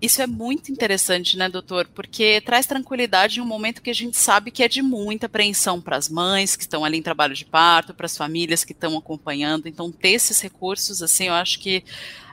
Isso 0.00 0.22
é 0.22 0.28
muito 0.28 0.70
interessante, 0.70 1.36
né, 1.36 1.48
doutor? 1.48 1.88
Porque 1.88 2.40
traz 2.42 2.66
tranquilidade 2.66 3.38
em 3.38 3.42
um 3.42 3.46
momento 3.46 3.82
que 3.82 3.90
a 3.90 3.94
gente 3.94 4.16
sabe 4.16 4.52
que 4.52 4.62
é 4.62 4.68
de 4.68 4.80
muita 4.80 5.26
apreensão 5.26 5.80
para 5.80 5.96
as 5.96 6.08
mães 6.08 6.54
que 6.54 6.62
estão 6.62 6.84
ali 6.84 6.98
em 6.98 7.02
trabalho 7.02 7.34
de 7.34 7.44
parto, 7.44 7.92
para 7.92 8.06
as 8.06 8.16
famílias 8.16 8.62
que 8.62 8.72
estão 8.72 8.96
acompanhando. 8.96 9.66
Então, 9.66 9.90
ter 9.90 10.10
esses 10.10 10.40
recursos, 10.40 11.02
assim, 11.02 11.24
eu 11.24 11.34
acho 11.34 11.58
que 11.58 11.82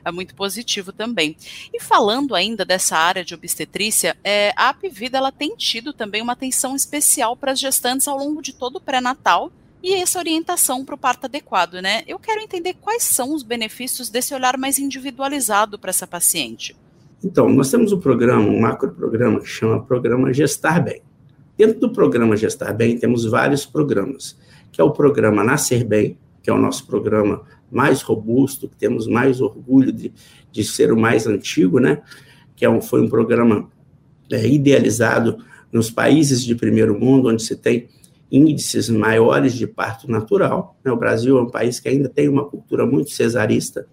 é 0.04 0.12
muito 0.12 0.36
positivo 0.36 0.92
também. 0.92 1.36
E 1.74 1.80
falando 1.80 2.36
ainda 2.36 2.64
dessa 2.64 2.96
área 2.96 3.24
de 3.24 3.34
obstetrícia, 3.34 4.16
é, 4.22 4.52
a 4.54 4.68
Apvida 4.68 5.18
ela 5.18 5.32
tem 5.32 5.56
tido 5.56 5.92
também 5.92 6.22
uma 6.22 6.34
atenção 6.34 6.76
especial 6.76 7.36
para 7.36 7.50
as 7.50 7.58
gestantes 7.58 8.06
ao 8.06 8.16
longo 8.16 8.40
de 8.40 8.52
todo 8.52 8.76
o 8.76 8.80
pré-natal 8.80 9.50
e 9.82 9.94
essa 9.94 10.20
orientação 10.20 10.84
para 10.84 10.94
o 10.94 10.98
parto 10.98 11.24
adequado, 11.24 11.74
né? 11.82 12.04
Eu 12.06 12.20
quero 12.20 12.40
entender 12.40 12.74
quais 12.74 13.02
são 13.02 13.34
os 13.34 13.42
benefícios 13.42 14.08
desse 14.08 14.32
olhar 14.32 14.56
mais 14.56 14.78
individualizado 14.78 15.78
para 15.78 15.90
essa 15.90 16.06
paciente. 16.06 16.76
Então, 17.24 17.48
nós 17.48 17.70
temos 17.70 17.92
um 17.92 17.98
programa, 17.98 18.46
um 18.46 18.60
macro 18.60 18.90
programa 18.92 19.40
que 19.40 19.48
chama 19.48 19.82
Programa 19.82 20.32
Gestar 20.32 20.82
Bem. 20.82 21.02
Dentro 21.56 21.80
do 21.80 21.90
programa 21.90 22.36
Gestar 22.36 22.74
Bem, 22.74 22.98
temos 22.98 23.24
vários 23.24 23.64
programas, 23.64 24.38
que 24.70 24.80
é 24.80 24.84
o 24.84 24.90
programa 24.90 25.42
Nascer 25.42 25.84
Bem, 25.84 26.18
que 26.42 26.50
é 26.50 26.52
o 26.52 26.58
nosso 26.58 26.86
programa 26.86 27.42
mais 27.70 28.02
robusto, 28.02 28.68
que 28.68 28.76
temos 28.76 29.06
mais 29.06 29.40
orgulho 29.40 29.92
de, 29.92 30.12
de 30.52 30.62
ser 30.62 30.92
o 30.92 30.96
mais 30.96 31.26
antigo, 31.26 31.80
né? 31.80 32.02
Que 32.54 32.64
é 32.64 32.70
um, 32.70 32.80
foi 32.80 33.00
um 33.00 33.08
programa 33.08 33.68
é, 34.30 34.46
idealizado 34.46 35.38
nos 35.72 35.90
países 35.90 36.44
de 36.44 36.54
primeiro 36.54 36.98
mundo, 36.98 37.28
onde 37.28 37.42
se 37.42 37.56
tem 37.56 37.88
índices 38.30 38.88
maiores 38.88 39.54
de 39.54 39.66
parto 39.66 40.10
natural. 40.10 40.76
Né? 40.84 40.92
O 40.92 40.96
Brasil 40.96 41.38
é 41.38 41.42
um 41.42 41.50
país 41.50 41.80
que 41.80 41.88
ainda 41.88 42.08
tem 42.08 42.28
uma 42.28 42.44
cultura 42.44 42.86
muito 42.86 43.10
cesarista, 43.10 43.86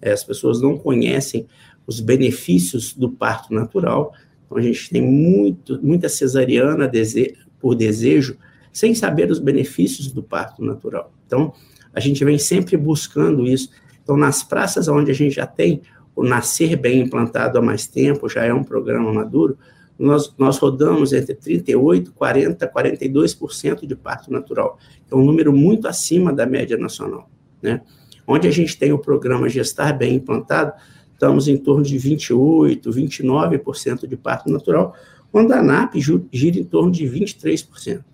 é, 0.00 0.12
as 0.12 0.22
pessoas 0.22 0.60
não 0.60 0.78
conhecem 0.78 1.46
os 1.88 2.00
benefícios 2.00 2.92
do 2.92 3.08
parto 3.08 3.54
natural. 3.54 4.12
Então, 4.44 4.58
a 4.58 4.60
gente 4.60 4.90
tem 4.90 5.00
muito, 5.00 5.80
muita 5.82 6.06
cesariana 6.06 6.86
dese 6.86 7.34
por 7.58 7.74
desejo, 7.74 8.36
sem 8.70 8.94
saber 8.94 9.30
os 9.30 9.38
benefícios 9.38 10.12
do 10.12 10.22
parto 10.22 10.62
natural. 10.62 11.10
Então, 11.26 11.54
a 11.94 11.98
gente 11.98 12.22
vem 12.26 12.38
sempre 12.38 12.76
buscando 12.76 13.46
isso. 13.46 13.70
Então, 14.02 14.18
nas 14.18 14.42
praças 14.42 14.86
onde 14.86 15.10
a 15.10 15.14
gente 15.14 15.36
já 15.36 15.46
tem 15.46 15.80
o 16.14 16.22
Nascer 16.22 16.78
Bem 16.78 17.00
implantado 17.00 17.58
há 17.58 17.62
mais 17.62 17.86
tempo, 17.86 18.28
já 18.28 18.44
é 18.44 18.52
um 18.52 18.62
programa 18.62 19.10
maduro, 19.10 19.56
nós, 19.98 20.32
nós 20.36 20.58
rodamos 20.58 21.14
entre 21.14 21.34
38%, 21.34 22.12
40%, 22.12 22.70
42% 22.70 23.86
de 23.86 23.96
parto 23.96 24.30
natural. 24.30 24.78
É 25.10 25.14
um 25.14 25.24
número 25.24 25.52
muito 25.54 25.88
acima 25.88 26.32
da 26.34 26.44
média 26.44 26.76
nacional. 26.76 27.30
Né? 27.62 27.80
Onde 28.26 28.46
a 28.46 28.50
gente 28.50 28.78
tem 28.78 28.92
o 28.92 28.98
programa 28.98 29.48
Gestar 29.48 29.96
Bem 29.96 30.16
implantado, 30.16 30.74
estamos 31.18 31.48
em 31.48 31.56
torno 31.56 31.82
de 31.82 31.96
28%, 31.96 32.84
29% 32.84 34.06
de 34.06 34.16
parto 34.16 34.48
natural, 34.48 34.94
quando 35.32 35.52
a 35.52 35.58
ANAP 35.58 35.96
gira 36.32 36.60
em 36.60 36.64
torno 36.64 36.92
de 36.92 37.04
23%. 37.04 38.04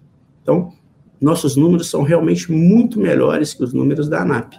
Então, 0.43 0.73
nossos 1.21 1.55
números 1.55 1.91
são 1.91 2.03
realmente 2.03 2.51
muito 2.51 2.99
melhores 2.99 3.53
que 3.53 3.63
os 3.63 3.75
números 3.75 4.09
da 4.09 4.23
ANAP. 4.23 4.55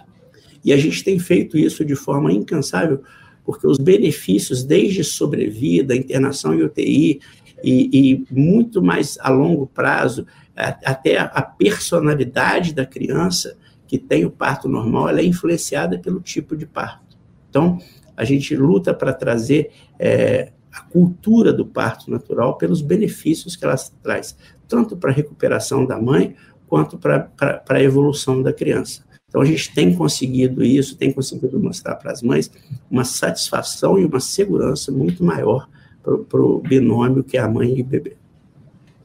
E 0.64 0.72
a 0.72 0.76
gente 0.76 1.02
tem 1.02 1.18
feito 1.18 1.58
isso 1.58 1.84
de 1.84 1.96
forma 1.96 2.32
incansável, 2.32 3.02
porque 3.44 3.66
os 3.66 3.78
benefícios, 3.78 4.62
desde 4.62 5.02
sobrevida, 5.02 5.94
internação 5.94 6.54
em 6.54 6.62
UTI, 6.62 7.20
e, 7.64 7.90
e 7.92 8.24
muito 8.30 8.80
mais 8.80 9.18
a 9.20 9.28
longo 9.28 9.66
prazo, 9.66 10.24
até 10.54 11.18
a 11.18 11.42
personalidade 11.42 12.72
da 12.72 12.86
criança 12.86 13.56
que 13.88 13.98
tem 13.98 14.24
o 14.24 14.30
parto 14.30 14.68
normal, 14.68 15.08
ela 15.08 15.20
é 15.20 15.24
influenciada 15.24 15.98
pelo 15.98 16.20
tipo 16.20 16.56
de 16.56 16.66
parto. 16.66 17.16
Então, 17.50 17.78
a 18.16 18.24
gente 18.24 18.56
luta 18.56 18.94
para 18.94 19.12
trazer 19.12 19.70
é, 19.98 20.52
a 20.72 20.80
cultura 20.80 21.52
do 21.52 21.66
parto 21.66 22.10
natural 22.10 22.56
pelos 22.56 22.80
benefícios 22.82 23.56
que 23.56 23.64
ela 23.64 23.76
traz, 24.02 24.36
tanto 24.68 24.96
para 24.96 25.10
a 25.10 25.14
recuperação 25.14 25.86
da 25.86 26.00
mãe, 26.00 26.34
quanto 26.66 26.98
para 26.98 27.30
a 27.68 27.82
evolução 27.82 28.42
da 28.42 28.52
criança. 28.52 29.04
Então, 29.28 29.40
a 29.40 29.44
gente 29.44 29.74
tem 29.74 29.94
conseguido 29.94 30.64
isso, 30.64 30.96
tem 30.96 31.12
conseguido 31.12 31.58
mostrar 31.60 31.96
para 31.96 32.12
as 32.12 32.22
mães 32.22 32.50
uma 32.90 33.04
satisfação 33.04 33.98
e 33.98 34.04
uma 34.04 34.20
segurança 34.20 34.90
muito 34.90 35.22
maior 35.22 35.68
para 36.28 36.40
o 36.40 36.60
binômio 36.60 37.24
que 37.24 37.36
é 37.36 37.40
a 37.40 37.48
mãe 37.48 37.76
e 37.76 37.82
o 37.82 37.84
bebê. 37.84 38.16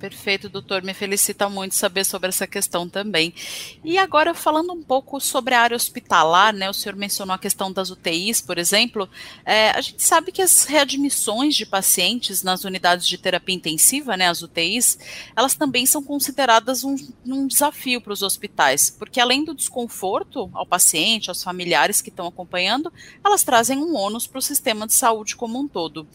Perfeito, 0.02 0.50
doutor. 0.50 0.82
Me 0.82 0.96
felicita 0.96 1.48
muito 1.48 1.76
saber 1.76 2.04
sobre 2.04 2.30
essa 2.30 2.48
questão 2.48 2.90
também. 2.90 3.36
E 3.84 4.00
agora, 4.00 4.34
falando 4.34 4.74
um 4.74 4.82
pouco 4.82 5.22
sobre 5.22 5.54
a 5.54 5.62
área 5.62 5.76
hospitalar, 5.76 6.52
né? 6.56 6.68
O 6.68 6.74
senhor 6.74 6.96
mencionou 6.96 7.36
a 7.36 7.38
questão 7.38 7.72
das 7.72 7.92
UTIs, 7.92 8.42
por 8.42 8.58
exemplo. 8.58 9.08
É, 9.46 9.70
a 9.70 9.80
gente 9.80 10.02
sabe 10.02 10.32
que 10.32 10.42
as 10.42 10.66
readmissões 10.66 11.54
de 11.54 11.68
pacientes 11.68 12.42
nas 12.42 12.64
unidades 12.64 13.08
de 13.08 13.16
terapia 13.16 13.54
intensiva, 13.54 14.18
né? 14.18 14.28
As 14.28 14.42
UTIs, 14.42 14.98
elas 15.36 15.54
também 15.54 15.86
são 15.86 16.02
consideradas 16.02 16.84
um, 16.84 16.96
um 17.24 17.46
desafio 17.46 18.02
para 18.02 18.14
os 18.14 18.24
hospitais, 18.24 18.90
porque 18.90 19.20
além 19.20 19.46
do 19.46 19.54
desconforto 19.54 20.50
ao 20.52 20.66
paciente, 20.66 21.30
aos 21.30 21.44
familiares 21.44 22.02
que 22.02 22.10
estão 22.10 22.26
acompanhando, 22.26 22.92
elas 23.24 23.44
trazem 23.44 23.78
um 23.78 23.96
ônus 23.96 24.26
para 24.26 24.40
o 24.40 24.42
sistema 24.42 24.88
de 24.88 24.94
saúde 24.94 25.36
como 25.36 25.60
um 25.60 25.68
todo. 25.68 26.08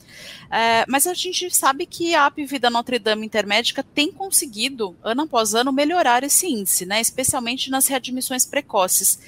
É, 0.51 0.85
mas 0.89 1.07
a 1.07 1.15
gente 1.15 1.55
sabe 1.55 1.87
que 1.87 2.17
a 2.17 2.27
Apvida 2.27 2.69
Notre 2.69 2.99
Dame 2.99 3.25
Intermédica 3.25 3.76
tem 3.83 4.13
conseguido, 4.13 4.95
ano 5.03 5.23
após 5.23 5.55
ano, 5.55 5.73
melhorar 5.73 6.23
esse 6.23 6.47
índice, 6.47 6.87
né, 6.87 7.01
especialmente 7.01 7.71
nas 7.71 7.87
readmissões 7.87 8.45
precoces. 8.45 9.19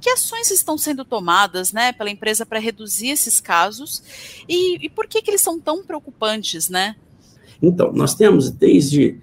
Que 0.00 0.10
ações 0.10 0.50
estão 0.50 0.76
sendo 0.76 1.04
tomadas 1.04 1.72
né, 1.72 1.92
pela 1.92 2.10
empresa 2.10 2.44
para 2.44 2.58
reduzir 2.58 3.08
esses 3.08 3.40
casos 3.40 4.02
e, 4.48 4.84
e 4.84 4.88
por 4.88 5.06
que, 5.06 5.22
que 5.22 5.30
eles 5.30 5.40
são 5.40 5.60
tão 5.60 5.84
preocupantes? 5.84 6.68
Né? 6.68 6.96
Então, 7.62 7.92
nós 7.92 8.14
temos 8.14 8.50
desde 8.50 9.20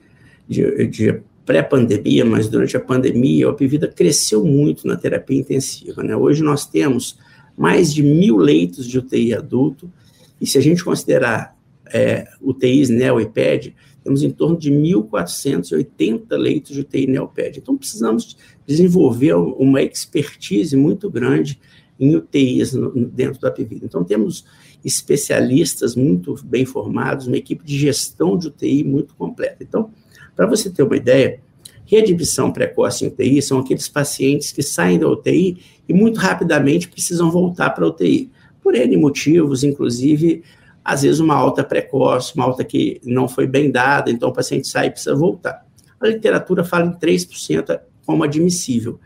de, 0.47 0.87
de 0.87 1.21
pré-pandemia, 1.45 2.23
mas 2.23 2.47
durante 2.47 2.77
a 2.77 2.79
pandemia, 2.79 3.47
a 3.47 3.49
Opvida 3.49 3.87
cresceu 3.87 4.43
muito 4.43 4.87
na 4.87 4.95
terapia 4.95 5.39
intensiva. 5.39 6.01
Né? 6.03 6.15
Hoje 6.15 6.43
nós 6.43 6.65
temos 6.65 7.17
mais 7.57 7.93
de 7.93 8.01
mil 8.01 8.37
leitos 8.37 8.87
de 8.87 8.97
UTI 8.97 9.33
adulto, 9.33 9.91
e 10.39 10.47
se 10.47 10.57
a 10.57 10.61
gente 10.61 10.83
considerar 10.83 11.57
é, 11.91 12.27
UTIs 12.41 12.89
neo 12.89 13.19
e 13.19 13.25
PED, 13.25 13.75
temos 14.09 14.23
em 14.23 14.31
torno 14.31 14.57
de 14.57 14.71
1.480 14.71 16.35
leitos 16.35 16.73
de 16.73 16.81
UTI 16.81 17.05
neopédia. 17.05 17.59
Então, 17.59 17.77
precisamos 17.77 18.35
desenvolver 18.65 19.35
uma 19.35 19.83
expertise 19.83 20.75
muito 20.75 21.11
grande 21.11 21.59
em 21.99 22.15
UTIs 22.15 22.73
dentro 23.13 23.39
da 23.39 23.51
PVID. 23.51 23.81
Então, 23.83 24.03
temos 24.03 24.45
especialistas 24.83 25.95
muito 25.95 26.35
bem 26.43 26.65
formados, 26.65 27.27
uma 27.27 27.37
equipe 27.37 27.63
de 27.63 27.77
gestão 27.77 28.35
de 28.35 28.47
UTI 28.47 28.83
muito 28.83 29.13
completa. 29.13 29.57
Então, 29.61 29.91
para 30.35 30.47
você 30.47 30.71
ter 30.71 30.81
uma 30.81 30.97
ideia, 30.97 31.39
readmissão 31.85 32.51
precoce 32.51 33.05
em 33.05 33.09
UTI 33.09 33.43
são 33.43 33.59
aqueles 33.59 33.87
pacientes 33.87 34.51
que 34.51 34.63
saem 34.63 34.97
da 34.97 35.07
UTI 35.07 35.57
e 35.87 35.93
muito 35.93 36.17
rapidamente 36.17 36.87
precisam 36.87 37.29
voltar 37.29 37.69
para 37.71 37.85
a 37.85 37.89
UTI, 37.89 38.31
por 38.63 38.73
N 38.73 38.97
motivos, 38.97 39.63
inclusive 39.63 40.41
às 40.83 41.01
vezes 41.01 41.19
uma 41.19 41.35
alta 41.35 41.63
precoce, 41.63 42.35
uma 42.35 42.45
alta 42.45 42.63
que 42.63 42.99
não 43.03 43.27
foi 43.27 43.45
bem 43.45 43.71
dada, 43.71 44.09
então 44.09 44.29
o 44.29 44.33
paciente 44.33 44.67
sai 44.67 44.87
e 44.87 44.91
precisa 44.91 45.15
voltar. 45.15 45.65
A 45.99 46.07
literatura 46.07 46.63
fala 46.63 46.85
em 46.85 46.93
3% 46.93 47.79
como 48.05 48.23
admissível. 48.23 48.99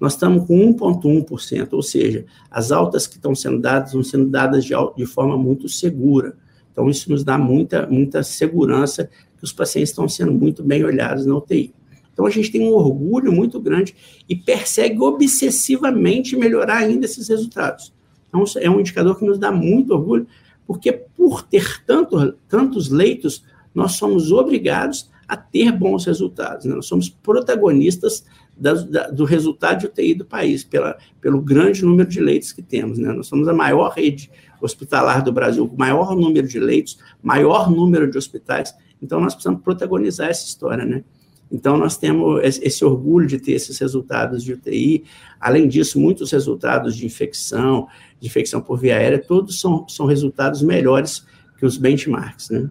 Nós 0.00 0.12
estamos 0.14 0.46
com 0.46 0.74
1,1%, 0.74 1.68
ou 1.72 1.82
seja, 1.82 2.24
as 2.50 2.70
altas 2.70 3.06
que 3.06 3.16
estão 3.16 3.34
sendo 3.34 3.60
dadas 3.60 3.88
estão 3.88 4.02
sendo 4.02 4.26
dadas 4.26 4.64
de, 4.64 4.72
de 4.96 5.06
forma 5.06 5.36
muito 5.36 5.68
segura. 5.68 6.36
Então, 6.72 6.88
isso 6.88 7.10
nos 7.10 7.24
dá 7.24 7.36
muita, 7.36 7.86
muita 7.88 8.22
segurança 8.22 9.10
que 9.36 9.44
os 9.44 9.52
pacientes 9.52 9.90
estão 9.90 10.08
sendo 10.08 10.32
muito 10.32 10.62
bem 10.62 10.84
olhados 10.84 11.26
na 11.26 11.36
UTI. 11.36 11.74
Então, 12.12 12.26
a 12.26 12.30
gente 12.30 12.50
tem 12.50 12.62
um 12.62 12.72
orgulho 12.72 13.32
muito 13.32 13.60
grande 13.60 13.94
e 14.28 14.36
persegue 14.36 15.00
obsessivamente 15.00 16.36
melhorar 16.36 16.78
ainda 16.78 17.04
esses 17.04 17.28
resultados. 17.28 17.92
Então, 18.28 18.44
é 18.60 18.70
um 18.70 18.78
indicador 18.78 19.18
que 19.18 19.24
nos 19.24 19.38
dá 19.38 19.50
muito 19.50 19.92
orgulho, 19.92 20.26
porque 20.68 20.92
por 20.92 21.42
ter 21.42 21.82
tanto, 21.86 22.34
tantos 22.46 22.90
leitos, 22.90 23.42
nós 23.74 23.92
somos 23.92 24.30
obrigados 24.30 25.10
a 25.26 25.34
ter 25.34 25.72
bons 25.72 26.04
resultados. 26.04 26.66
Né? 26.66 26.74
Nós 26.74 26.84
somos 26.84 27.08
protagonistas 27.08 28.26
da, 28.54 28.74
da, 28.74 29.08
do 29.08 29.24
resultado 29.24 29.80
de 29.80 29.86
UTI 29.86 30.14
do 30.14 30.26
país, 30.26 30.62
pela, 30.62 30.98
pelo 31.22 31.40
grande 31.40 31.82
número 31.82 32.06
de 32.06 32.20
leitos 32.20 32.52
que 32.52 32.60
temos. 32.60 32.98
Né? 32.98 33.10
Nós 33.14 33.26
somos 33.26 33.48
a 33.48 33.52
maior 33.54 33.88
rede 33.92 34.30
hospitalar 34.60 35.24
do 35.24 35.32
Brasil, 35.32 35.72
maior 35.74 36.14
número 36.14 36.46
de 36.46 36.60
leitos, 36.60 36.98
maior 37.22 37.70
número 37.70 38.10
de 38.10 38.18
hospitais. 38.18 38.74
Então, 39.02 39.20
nós 39.20 39.32
precisamos 39.32 39.62
protagonizar 39.62 40.28
essa 40.28 40.46
história. 40.46 40.84
Né? 40.84 41.02
Então, 41.50 41.76
nós 41.76 41.96
temos 41.96 42.42
esse 42.44 42.84
orgulho 42.84 43.26
de 43.26 43.38
ter 43.38 43.52
esses 43.52 43.78
resultados 43.78 44.44
de 44.44 44.52
UTI. 44.52 45.04
Além 45.40 45.66
disso, 45.66 45.98
muitos 45.98 46.30
resultados 46.30 46.94
de 46.94 47.06
infecção, 47.06 47.88
de 48.20 48.26
infecção 48.26 48.60
por 48.60 48.78
via 48.78 48.96
aérea, 48.96 49.18
todos 49.18 49.60
são, 49.60 49.88
são 49.88 50.06
resultados 50.06 50.62
melhores 50.62 51.24
que 51.58 51.64
os 51.64 51.76
benchmarks, 51.76 52.50
né? 52.50 52.70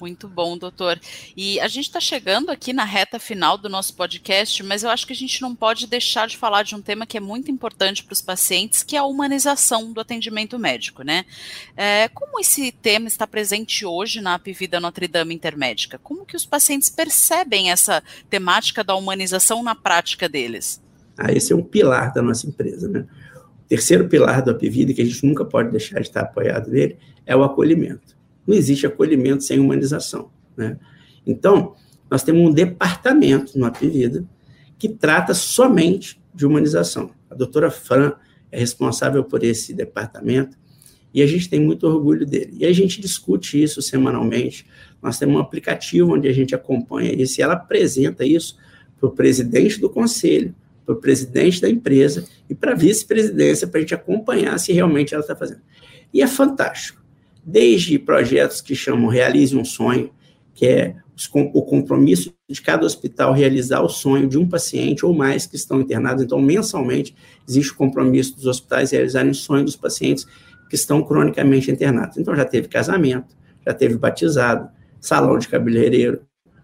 Muito 0.00 0.26
bom, 0.26 0.56
doutor. 0.56 0.98
E 1.36 1.60
a 1.60 1.68
gente 1.68 1.84
está 1.84 2.00
chegando 2.00 2.48
aqui 2.48 2.72
na 2.72 2.84
reta 2.84 3.18
final 3.18 3.58
do 3.58 3.68
nosso 3.68 3.94
podcast, 3.94 4.62
mas 4.62 4.82
eu 4.82 4.88
acho 4.88 5.06
que 5.06 5.12
a 5.12 5.16
gente 5.16 5.42
não 5.42 5.54
pode 5.54 5.86
deixar 5.86 6.26
de 6.26 6.38
falar 6.38 6.62
de 6.62 6.74
um 6.74 6.80
tema 6.80 7.04
que 7.04 7.18
é 7.18 7.20
muito 7.20 7.50
importante 7.50 8.02
para 8.02 8.14
os 8.14 8.22
pacientes, 8.22 8.82
que 8.82 8.96
é 8.96 8.98
a 8.98 9.04
humanização 9.04 9.92
do 9.92 10.00
atendimento 10.00 10.58
médico, 10.58 11.02
né? 11.02 11.26
É, 11.76 12.08
como 12.08 12.40
esse 12.40 12.72
tema 12.72 13.08
está 13.08 13.26
presente 13.26 13.84
hoje 13.84 14.22
na 14.22 14.34
Apivida 14.34 14.80
Notre 14.80 15.06
Dame 15.06 15.34
Intermédica? 15.34 15.98
Como 15.98 16.24
que 16.24 16.36
os 16.36 16.46
pacientes 16.46 16.88
percebem 16.88 17.70
essa 17.70 18.02
temática 18.30 18.82
da 18.82 18.94
humanização 18.94 19.62
na 19.62 19.74
prática 19.74 20.30
deles? 20.30 20.80
Ah, 21.18 21.30
esse 21.30 21.52
é 21.52 21.56
um 21.56 21.62
pilar 21.62 22.14
da 22.14 22.22
nossa 22.22 22.46
empresa, 22.46 22.88
né? 22.88 23.06
O 23.36 23.68
terceiro 23.68 24.08
pilar 24.08 24.40
do 24.40 24.50
Apivida, 24.50 24.94
que 24.94 25.02
a 25.02 25.04
gente 25.04 25.26
nunca 25.26 25.44
pode 25.44 25.70
deixar 25.70 26.00
de 26.00 26.08
estar 26.08 26.22
apoiado 26.22 26.70
nele, 26.70 26.96
é 27.26 27.36
o 27.36 27.44
acolhimento 27.44 28.19
não 28.46 28.56
existe 28.56 28.86
acolhimento 28.86 29.44
sem 29.44 29.58
humanização. 29.58 30.30
Né? 30.56 30.78
Então, 31.26 31.74
nós 32.10 32.22
temos 32.22 32.42
um 32.42 32.52
departamento 32.52 33.58
no 33.58 33.64
Apivida 33.64 34.24
que 34.78 34.88
trata 34.88 35.34
somente 35.34 36.20
de 36.34 36.46
humanização. 36.46 37.10
A 37.30 37.34
doutora 37.34 37.70
Fran 37.70 38.12
é 38.50 38.58
responsável 38.58 39.22
por 39.22 39.44
esse 39.44 39.72
departamento 39.72 40.58
e 41.12 41.22
a 41.22 41.26
gente 41.26 41.48
tem 41.48 41.60
muito 41.60 41.86
orgulho 41.86 42.24
dele. 42.24 42.56
E 42.58 42.66
a 42.66 42.72
gente 42.72 43.00
discute 43.00 43.62
isso 43.62 43.82
semanalmente. 43.82 44.66
Nós 45.02 45.18
temos 45.18 45.36
um 45.36 45.38
aplicativo 45.38 46.14
onde 46.14 46.28
a 46.28 46.32
gente 46.32 46.54
acompanha 46.54 47.12
isso 47.12 47.40
e 47.40 47.42
ela 47.42 47.54
apresenta 47.54 48.24
isso 48.24 48.56
para 48.98 49.08
o 49.08 49.12
presidente 49.12 49.80
do 49.80 49.88
conselho, 49.88 50.54
para 50.84 50.94
o 50.94 50.98
presidente 50.98 51.60
da 51.60 51.68
empresa 51.68 52.26
e 52.48 52.54
para 52.54 52.72
a 52.72 52.74
vice-presidência, 52.74 53.66
para 53.66 53.78
a 53.78 53.80
gente 53.82 53.94
acompanhar 53.94 54.58
se 54.58 54.72
realmente 54.72 55.14
ela 55.14 55.22
está 55.22 55.36
fazendo. 55.36 55.60
E 56.12 56.22
é 56.22 56.26
fantástico 56.26 56.99
desde 57.44 57.98
projetos 57.98 58.60
que 58.60 58.74
chamam 58.74 59.08
Realize 59.08 59.56
um 59.56 59.64
Sonho, 59.64 60.10
que 60.54 60.66
é 60.66 60.96
o 61.52 61.62
compromisso 61.62 62.34
de 62.48 62.62
cada 62.62 62.86
hospital 62.86 63.32
realizar 63.32 63.82
o 63.82 63.88
sonho 63.88 64.26
de 64.26 64.38
um 64.38 64.48
paciente 64.48 65.04
ou 65.04 65.12
mais 65.12 65.46
que 65.46 65.56
estão 65.56 65.80
internados. 65.80 66.24
Então, 66.24 66.40
mensalmente, 66.40 67.14
existe 67.46 67.72
o 67.72 67.76
compromisso 67.76 68.34
dos 68.36 68.46
hospitais 68.46 68.90
realizarem 68.90 69.30
o 69.30 69.34
sonho 69.34 69.64
dos 69.64 69.76
pacientes 69.76 70.26
que 70.68 70.76
estão 70.76 71.02
cronicamente 71.02 71.70
internados. 71.70 72.16
Então, 72.16 72.34
já 72.34 72.44
teve 72.44 72.68
casamento, 72.68 73.36
já 73.66 73.74
teve 73.74 73.98
batizado, 73.98 74.70
salão 75.00 75.38
de 75.38 75.48
cabeleireiro, 75.48 76.22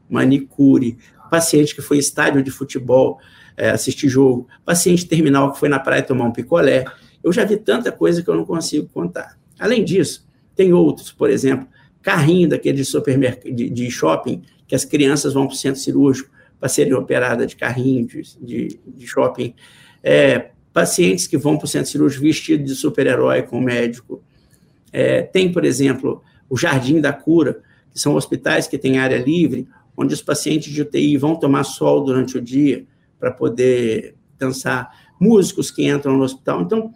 manicure, 0.09 0.97
paciente 1.30 1.75
que 1.75 1.83
foi 1.83 1.99
estádio 1.99 2.42
de 2.42 2.50
futebol 2.50 3.18
é, 3.56 3.71
assistir 3.71 4.09
jogo, 4.09 4.47
paciente 4.64 5.06
terminal 5.06 5.52
que 5.52 5.59
foi 5.59 5.68
na 5.68 5.78
praia 5.78 6.02
tomar 6.02 6.25
um 6.25 6.33
picolé. 6.33 6.85
Eu 7.23 7.33
já 7.33 7.45
vi 7.45 7.56
tanta 7.56 7.90
coisa 7.90 8.23
que 8.23 8.28
eu 8.28 8.37
não 8.37 8.45
consigo 8.45 8.88
contar. 8.88 9.38
Além 9.59 9.85
disso, 9.85 10.25
tem 10.57 10.73
outros, 10.73 11.13
por 11.13 11.31
exemplo, 11.31 11.69
carrinho 12.03 12.49
daquele 12.49 12.83
supermercado, 12.85 13.53
de, 13.53 13.69
de 13.69 13.91
shopping, 13.91 14.43
que 14.67 14.75
as 14.75 14.85
crianças 14.85 15.35
vão 15.35 15.47
para 15.47 15.55
o 15.55 15.57
centro 15.57 15.81
cirúrgico 15.81 16.31
para 16.59 16.69
serem 16.69 16.95
operadas 16.95 17.49
de 17.49 17.57
carrinho 17.57 18.07
de, 18.07 18.23
de, 18.41 18.81
de 18.87 19.07
shopping. 19.07 19.55
É, 20.03 20.51
pacientes 20.73 21.27
que 21.27 21.37
vão 21.37 21.57
para 21.57 21.67
o 21.67 21.69
centro 21.69 21.91
cirúrgico 21.91 22.25
vestidos 22.25 22.67
de 22.67 22.75
super-herói 22.75 23.43
com 23.43 23.59
o 23.59 23.63
médico. 23.63 24.23
É, 24.93 25.23
tem, 25.23 25.53
por 25.53 25.65
exemplo, 25.65 26.23
o 26.49 26.57
Jardim 26.57 27.01
da 27.01 27.13
Cura, 27.13 27.61
que 27.93 28.01
são 28.01 28.15
hospitais 28.15 28.67
que 28.67 28.79
têm 28.79 28.99
área 28.99 29.19
livre, 29.19 29.69
onde 29.97 30.15
os 30.15 30.23
pacientes 30.23 30.73
de 30.73 30.83
UTI 30.83 31.17
vão 31.17 31.37
tomar 31.37 31.65
sol 31.65 32.05
durante 32.05 32.37
o 32.37 32.43
dia 32.43 32.85
para 33.19 33.31
poder 33.31 34.15
dançar. 34.39 34.91
Músicos 35.19 35.71
que 35.71 35.89
entram 35.89 36.17
no 36.17 36.25
hospital. 36.25 36.61
Então, 36.61 36.93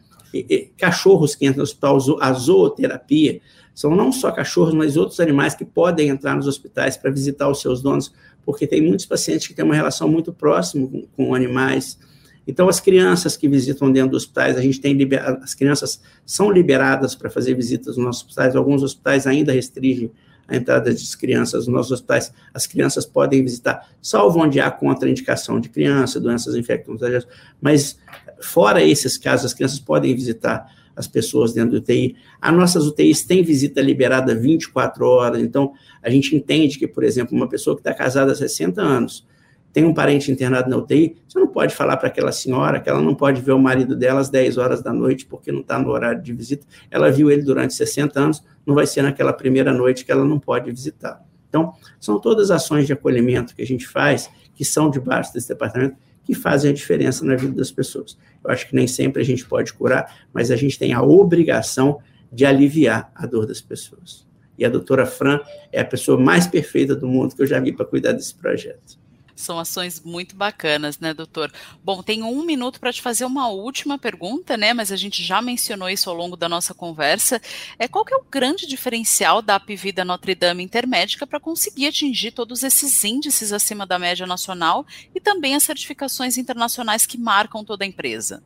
cachorros 0.77 1.35
que 1.35 1.47
entram 1.47 1.59
no 1.59 1.63
hospital, 1.63 1.99
a 2.21 2.33
zooterapia, 2.33 3.41
são 3.75 3.95
não 3.95 4.13
só 4.13 4.31
cachorros, 4.31 4.75
mas 4.75 4.97
outros 4.97 5.21
animais 5.21 5.55
que 5.55 5.65
podem 5.65 6.09
entrar 6.09 6.37
nos 6.37 6.47
hospitais 6.47 6.97
para 6.97 7.11
visitar 7.11 7.49
os 7.49 7.61
seus 7.61 7.81
donos, 7.81 8.13
porque 8.45 8.67
tem 8.67 8.81
muitos 8.81 9.07
pacientes 9.07 9.47
que 9.47 9.55
têm 9.55 9.65
uma 9.65 9.75
relação 9.75 10.09
muito 10.09 10.33
próxima 10.33 10.87
com, 10.87 11.07
com 11.17 11.35
animais. 11.35 11.99
Então, 12.47 12.69
as 12.69 12.81
crianças 12.81 13.37
que 13.37 13.49
visitam 13.49 13.93
dentro 13.93 14.13
dos 14.13 14.25
hospitais, 14.25 14.57
a 14.57 14.61
gente 14.61 14.81
tem 14.81 14.97
as 15.43 15.55
crianças 15.55 16.01
são 16.25 16.51
liberadas 16.51 17.15
para 17.15 17.31
fazer 17.31 17.55
visitas 17.55 17.97
nos 17.97 18.07
nossos 18.07 18.23
hospitais, 18.23 18.57
alguns 18.57 18.83
hospitais 18.83 19.27
ainda 19.27 19.53
restringem 19.53 20.11
a 20.49 20.57
entrada 20.57 20.93
de 20.93 21.17
crianças 21.17 21.67
nos 21.67 21.75
nossos 21.75 21.93
hospitais. 21.93 22.33
As 22.53 22.67
crianças 22.67 23.07
podem 23.07 23.43
visitar, 23.43 23.89
salvo 24.03 24.41
onde 24.41 24.59
há 24.59 24.71
contraindicação 24.71 25.61
de 25.61 25.69
criança, 25.69 26.19
doenças 26.19 26.57
infecciosas, 26.57 27.27
mas 27.61 27.99
fora 28.41 28.83
esses 28.83 29.17
casos, 29.17 29.47
as 29.47 29.55
crianças 29.55 29.79
podem 29.79 30.15
visitar 30.15 30.67
as 30.97 31.07
pessoas 31.07 31.53
dentro 31.53 31.73
do 31.73 31.77
UTI. 31.79 32.17
As 32.41 32.53
nossas 32.53 32.87
UTIs 32.87 33.23
têm 33.23 33.43
visita 33.43 33.81
liberada 33.81 34.35
24 34.35 35.07
horas, 35.07 35.41
então 35.41 35.73
a 36.03 36.11
gente 36.11 36.35
entende 36.35 36.79
que, 36.79 36.89
por 36.89 37.05
exemplo, 37.05 37.37
uma 37.37 37.49
pessoa 37.49 37.77
que 37.77 37.81
está 37.81 37.95
casada 37.95 38.33
há 38.33 38.35
60 38.35 38.83
anos, 38.83 39.27
tem 39.73 39.85
um 39.85 39.95
parente 39.95 40.31
internado 40.31 40.69
na 40.69 40.77
UTI, 40.77 41.17
você 41.29 41.39
não 41.39 41.47
pode 41.47 41.75
falar 41.75 41.97
para 41.97 42.09
aquela 42.09 42.33
senhora 42.33 42.81
que 42.81 42.89
ela 42.89 43.01
não 43.01 43.15
pode 43.15 43.41
ver 43.41 43.53
o 43.53 43.59
marido 43.59 43.95
dela 43.95 44.21
às 44.21 44.29
10 44.29 44.59
horas 44.59 44.83
da 44.83 44.93
noite 44.93 45.27
porque 45.27 45.53
não 45.53 45.61
está 45.61 45.79
no 45.79 45.91
horário 45.91 46.21
de 46.21 46.33
visita. 46.33 46.67
Ela 46.91 47.11
viu 47.11 47.31
ele 47.31 47.43
durante 47.43 47.75
60 47.75 48.19
anos, 48.19 48.45
não 48.67 48.75
vai 48.75 48.87
ser 48.87 49.03
naquela 49.03 49.33
primeira 49.33 49.73
noite 49.73 50.05
que 50.05 50.11
ela 50.11 50.25
não 50.25 50.39
pode 50.39 50.71
visitar. 50.71 51.25
Então, 51.49 51.73
são 51.99 52.19
todas 52.19 52.51
ações 52.51 52.87
de 52.87 52.93
acolhimento 52.93 53.55
que 53.55 53.63
a 53.63 53.67
gente 53.67 53.87
faz, 53.87 54.31
que 54.55 54.65
são 54.65 54.91
debaixo 54.91 55.33
desse 55.33 55.49
departamento, 55.49 55.97
que 56.25 56.35
fazem 56.35 56.71
a 56.71 56.75
diferença 56.75 57.25
na 57.25 57.35
vida 57.35 57.55
das 57.55 57.73
pessoas. 57.73 58.17
Eu 58.43 58.51
acho 58.51 58.69
que 58.69 58.75
nem 58.75 58.87
sempre 58.87 59.21
a 59.21 59.25
gente 59.25 59.45
pode 59.45 59.73
curar, 59.73 60.27
mas 60.33 60.51
a 60.51 60.57
gente 60.57 60.79
tem 60.79 60.93
a 60.93 61.03
obrigação 61.03 61.99
de 62.33 62.47
aliviar 62.47 63.11
a 63.15 63.27
dor 63.27 63.47
das 63.47 63.61
pessoas. 63.61 64.27
E 64.57 64.65
a 64.65 64.69
doutora 64.69 65.07
Fran 65.07 65.41
é 65.73 65.81
a 65.81 65.85
pessoa 65.85 66.21
mais 66.21 66.47
perfeita 66.47 66.95
do 66.95 67.09
mundo 67.09 67.35
que 67.35 67.43
eu 67.43 67.47
já 67.47 67.59
vi 67.59 67.73
para 67.73 67.87
cuidar 67.87 68.13
desse 68.13 68.35
projeto. 68.35 68.99
São 69.41 69.59
ações 69.59 70.01
muito 70.01 70.37
bacanas, 70.37 70.99
né, 70.99 71.15
doutor? 71.15 71.51
Bom, 71.83 72.03
tenho 72.03 72.27
um 72.27 72.45
minuto 72.45 72.79
para 72.79 72.93
te 72.93 73.01
fazer 73.01 73.25
uma 73.25 73.49
última 73.49 73.99
pergunta, 73.99 74.57
né? 74.57 74.75
Mas 74.75 74.93
a 74.93 74.97
gente 74.97 75.25
já 75.25 75.41
mencionou 75.41 75.89
isso 75.89 76.11
ao 76.11 76.15
longo 76.15 76.37
da 76.37 76.49
nossa 76.49 76.75
conversa. 76.75 77.41
É 77.79 77.89
qual 77.89 78.05
que 78.05 78.13
é 78.13 78.17
o 78.17 78.25
grande 78.31 78.67
diferencial 78.67 79.41
da 79.41 79.57
Apivida 79.57 80.05
Notre 80.05 80.35
Dame 80.35 80.63
Intermédica 80.63 81.27
para 81.27 81.41
conseguir 81.41 81.87
atingir 81.87 82.33
todos 82.33 82.63
esses 82.63 83.03
índices 83.03 83.51
acima 83.51 83.87
da 83.87 83.99
média 83.99 84.27
nacional 84.27 84.85
e 85.15 85.21
também 85.21 85.55
as 85.55 85.63
certificações 85.63 86.37
internacionais 86.37 87.07
que 87.07 87.17
marcam 87.19 87.65
toda 87.65 87.83
a 87.83 87.89
empresa? 87.89 88.43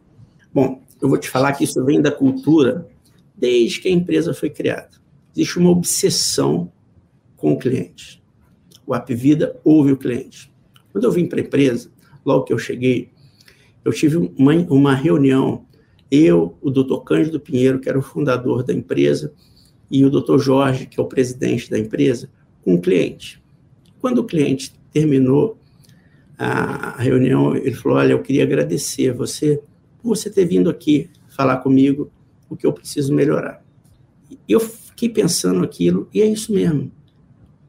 Bom, 0.53 0.81
eu 1.03 1.09
vou 1.09 1.19
te 1.19 1.29
falar 1.29 1.53
que 1.55 1.65
isso 1.65 1.85
vem 1.85 2.01
da 2.01 2.13
cultura 2.13 2.89
desde 3.35 3.81
que 3.81 3.89
a 3.89 3.91
empresa 3.93 4.33
foi 4.33 4.49
criada. 4.49 4.91
Existe 5.35 5.59
uma 5.59 5.71
obsessão 5.71 6.71
com 7.37 7.53
o 7.53 7.59
cliente. 7.59 8.23
O 8.87 8.95
Apivida 8.95 9.59
ouve 9.65 9.91
o 9.91 9.97
cliente 9.97 10.54
quando 10.95 11.07
eu 11.07 11.11
vim 11.11 11.27
para 11.27 11.41
a 11.41 11.43
empresa, 11.43 11.91
logo 12.25 12.45
que 12.45 12.53
eu 12.53 12.59
cheguei, 12.59 13.11
eu 13.85 13.93
tive 13.93 14.33
uma, 14.39 14.55
uma 14.71 14.95
reunião, 14.95 15.67
eu, 16.09 16.57
o 16.63 16.71
doutor 16.71 17.01
Cândido 17.01 17.41
Pinheiro, 17.41 17.81
que 17.81 17.89
era 17.89 17.99
o 17.99 18.03
fundador 18.03 18.63
da 18.63 18.73
empresa, 18.73 19.35
e 19.91 20.05
o 20.05 20.11
doutor 20.11 20.39
Jorge, 20.39 20.87
que 20.87 21.01
é 21.01 21.03
o 21.03 21.07
presidente 21.07 21.69
da 21.69 21.77
empresa, 21.77 22.31
com 22.63 22.77
o 22.77 22.81
cliente. 22.81 23.43
Quando 23.99 24.19
o 24.19 24.25
cliente 24.25 24.73
terminou 24.93 25.59
a 26.39 27.03
reunião, 27.03 27.57
ele 27.57 27.75
falou: 27.75 27.99
Olha, 27.99 28.13
eu 28.13 28.23
queria 28.23 28.45
agradecer 28.45 29.13
você 29.13 29.61
por 30.01 30.11
você 30.11 30.31
ter 30.31 30.45
vindo 30.45 30.71
aqui 30.71 31.11
falar 31.29 31.57
comigo 31.57 32.09
o 32.49 32.55
que 32.55 32.65
eu 32.65 32.73
preciso 32.73 33.13
melhorar. 33.13 33.65
E 34.31 34.53
eu 34.53 34.61
fiquei 34.61 35.09
pensando 35.09 35.65
aquilo, 35.65 36.09
e 36.15 36.23
é 36.23 36.27
isso 36.27 36.53
mesmo. 36.53 36.93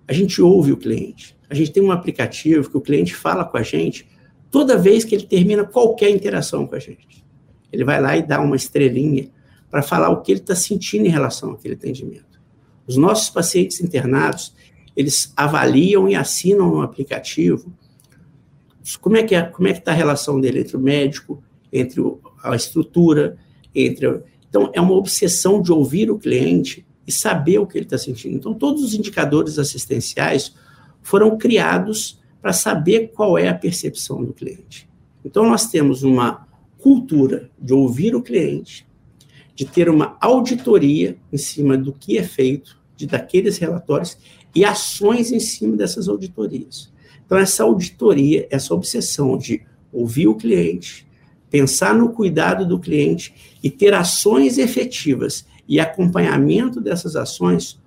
A 0.07 0.13
gente 0.13 0.43
ouve 0.43 0.71
o 0.71 0.77
cliente. 0.77 1.34
A 1.49 1.55
gente 1.55 1.71
tem 1.71 1.83
um 1.83 1.91
aplicativo 1.91 2.69
que 2.69 2.77
o 2.77 2.81
cliente 2.81 3.15
fala 3.15 3.45
com 3.45 3.57
a 3.57 3.63
gente 3.63 4.07
toda 4.49 4.77
vez 4.77 5.03
que 5.03 5.15
ele 5.15 5.25
termina 5.25 5.65
qualquer 5.65 6.09
interação 6.09 6.65
com 6.65 6.75
a 6.75 6.79
gente. 6.79 7.25
Ele 7.71 7.83
vai 7.83 8.01
lá 8.01 8.15
e 8.15 8.23
dá 8.23 8.39
uma 8.39 8.55
estrelinha 8.55 9.29
para 9.69 9.81
falar 9.81 10.09
o 10.09 10.21
que 10.21 10.31
ele 10.31 10.39
está 10.39 10.55
sentindo 10.55 11.05
em 11.05 11.09
relação 11.09 11.51
àquele 11.51 11.73
atendimento. 11.73 12.39
Os 12.87 12.95
nossos 12.95 13.29
pacientes 13.29 13.81
internados, 13.81 14.55
eles 14.95 15.33
avaliam 15.35 16.07
e 16.07 16.15
assinam 16.15 16.69
no 16.69 16.81
aplicativo 16.81 17.73
como 19.01 19.17
é 19.17 19.23
que 19.23 19.33
é, 19.33 19.41
como 19.41 19.67
é 19.67 19.73
que 19.73 19.79
está 19.79 19.91
a 19.91 19.95
relação 19.95 20.39
dele 20.39 20.59
entre 20.59 20.77
o 20.77 20.79
médico, 20.79 21.43
entre 21.73 22.01
a 22.43 22.55
estrutura, 22.55 23.37
entre 23.73 24.21
então 24.47 24.69
é 24.73 24.79
uma 24.79 24.93
obsessão 24.93 25.61
de 25.61 25.71
ouvir 25.71 26.09
o 26.09 26.17
cliente 26.17 26.85
e 27.05 27.11
saber 27.11 27.57
o 27.57 27.67
que 27.67 27.77
ele 27.77 27.85
está 27.85 27.97
sentindo. 27.97 28.35
Então 28.35 28.53
todos 28.53 28.83
os 28.83 28.93
indicadores 28.93 29.57
assistenciais 29.57 30.55
foram 31.05 31.37
criados 31.37 32.19
para 32.41 32.51
saber 32.51 33.11
qual 33.13 33.37
é 33.37 33.47
a 33.47 33.53
percepção 33.53 34.23
do 34.23 34.33
cliente. 34.33 34.89
Então, 35.23 35.47
nós 35.47 35.67
temos 35.69 36.01
uma 36.01 36.47
cultura 36.79 37.51
de 37.59 37.73
ouvir 37.73 38.15
o 38.15 38.23
cliente, 38.23 38.87
de 39.53 39.65
ter 39.65 39.87
uma 39.87 40.17
auditoria 40.19 41.15
em 41.31 41.37
cima 41.37 41.77
do 41.77 41.93
que 41.93 42.17
é 42.17 42.23
feito, 42.23 42.75
de 42.97 43.05
daqueles 43.05 43.59
relatórios, 43.59 44.17
e 44.53 44.65
ações 44.65 45.31
em 45.31 45.39
cima 45.39 45.77
dessas 45.77 46.07
auditorias. 46.07 46.91
Então, 47.23 47.37
essa 47.37 47.61
auditoria, 47.61 48.47
essa 48.49 48.73
obsessão 48.73 49.37
de 49.37 49.61
ouvir 49.93 50.27
o 50.27 50.35
cliente, 50.35 51.07
pensar 51.51 51.93
no 51.93 52.09
cuidado 52.13 52.65
do 52.65 52.79
cliente 52.79 53.57
e 53.61 53.69
ter 53.69 53.93
ações 53.93 54.57
efetivas 54.57 55.45
e 55.67 55.79
acompanhamento 55.79 56.81
dessas 56.81 57.15
ações 57.15 57.79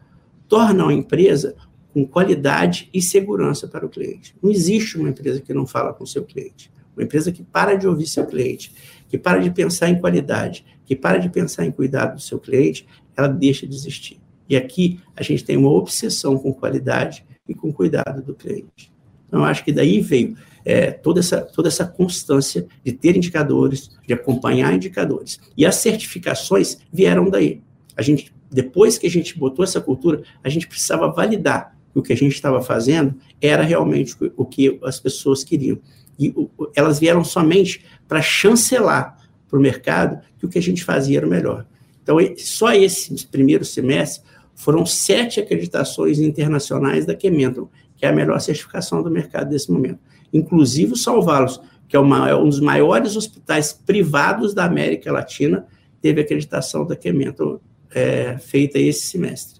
tornam 0.46 0.88
a 0.88 0.94
empresa 0.94 1.56
com 1.92 2.06
qualidade 2.06 2.88
e 2.92 3.00
segurança 3.00 3.66
para 3.66 3.84
o 3.84 3.88
cliente. 3.88 4.34
Não 4.42 4.50
existe 4.50 4.98
uma 4.98 5.08
empresa 5.08 5.40
que 5.40 5.54
não 5.54 5.66
fala 5.66 5.92
com 5.92 6.04
seu 6.06 6.24
cliente. 6.24 6.70
Uma 6.96 7.04
empresa 7.04 7.32
que 7.32 7.42
para 7.42 7.74
de 7.76 7.86
ouvir 7.86 8.06
seu 8.06 8.26
cliente, 8.26 8.72
que 9.08 9.16
para 9.16 9.38
de 9.38 9.50
pensar 9.50 9.88
em 9.88 9.98
qualidade, 9.98 10.64
que 10.84 10.96
para 10.96 11.18
de 11.18 11.28
pensar 11.28 11.64
em 11.64 11.70
cuidado 11.70 12.16
do 12.16 12.20
seu 12.20 12.38
cliente, 12.38 12.86
ela 13.16 13.28
deixa 13.28 13.66
de 13.66 13.74
existir. 13.74 14.18
E 14.48 14.56
aqui 14.56 15.00
a 15.14 15.22
gente 15.22 15.44
tem 15.44 15.56
uma 15.56 15.70
obsessão 15.70 16.38
com 16.38 16.52
qualidade 16.52 17.24
e 17.46 17.54
com 17.54 17.72
cuidado 17.72 18.22
do 18.22 18.34
cliente. 18.34 18.92
Então, 19.26 19.44
acho 19.44 19.64
que 19.64 19.72
daí 19.72 20.00
veio 20.00 20.36
é, 20.64 20.90
toda, 20.90 21.20
essa, 21.20 21.42
toda 21.42 21.68
essa 21.68 21.86
constância 21.86 22.66
de 22.82 22.92
ter 22.92 23.16
indicadores, 23.16 23.90
de 24.06 24.12
acompanhar 24.12 24.74
indicadores. 24.74 25.38
E 25.56 25.64
as 25.64 25.76
certificações 25.76 26.78
vieram 26.92 27.28
daí. 27.30 27.62
A 27.96 28.02
gente, 28.02 28.32
depois 28.50 28.98
que 28.98 29.06
a 29.06 29.10
gente 29.10 29.38
botou 29.38 29.64
essa 29.64 29.80
cultura, 29.80 30.22
a 30.42 30.48
gente 30.48 30.66
precisava 30.66 31.12
validar 31.12 31.77
o 31.98 32.02
que 32.02 32.12
a 32.12 32.16
gente 32.16 32.34
estava 32.34 32.60
fazendo 32.62 33.14
era 33.40 33.62
realmente 33.62 34.16
o 34.36 34.44
que 34.44 34.78
as 34.84 35.00
pessoas 35.00 35.42
queriam. 35.42 35.78
E 36.18 36.34
elas 36.74 36.98
vieram 36.98 37.22
somente 37.24 37.84
para 38.06 38.20
chancelar 38.20 39.16
para 39.48 39.58
o 39.58 39.62
mercado 39.62 40.20
que 40.38 40.46
o 40.46 40.48
que 40.48 40.58
a 40.58 40.62
gente 40.62 40.84
fazia 40.84 41.18
era 41.18 41.26
o 41.26 41.30
melhor. 41.30 41.66
Então, 42.02 42.16
só 42.36 42.72
esse 42.72 43.26
primeiro 43.26 43.64
semestre 43.64 44.26
foram 44.54 44.84
sete 44.84 45.40
acreditações 45.40 46.18
internacionais 46.18 47.06
da 47.06 47.14
Kementon, 47.14 47.68
que 47.96 48.04
é 48.04 48.08
a 48.08 48.12
melhor 48.12 48.40
certificação 48.40 49.02
do 49.02 49.10
mercado 49.10 49.50
nesse 49.50 49.70
momento. 49.70 50.00
Inclusive 50.32 50.92
o 50.92 50.96
Salvalos, 50.96 51.60
que 51.88 51.96
é 51.96 52.00
um 52.00 52.48
dos 52.48 52.60
maiores 52.60 53.16
hospitais 53.16 53.72
privados 53.72 54.52
da 54.54 54.64
América 54.64 55.12
Latina, 55.12 55.66
teve 56.00 56.20
acreditação 56.20 56.86
da 56.86 56.96
Kementon 56.96 57.60
é, 57.90 58.36
feita 58.38 58.78
esse 58.78 59.06
semestre. 59.06 59.57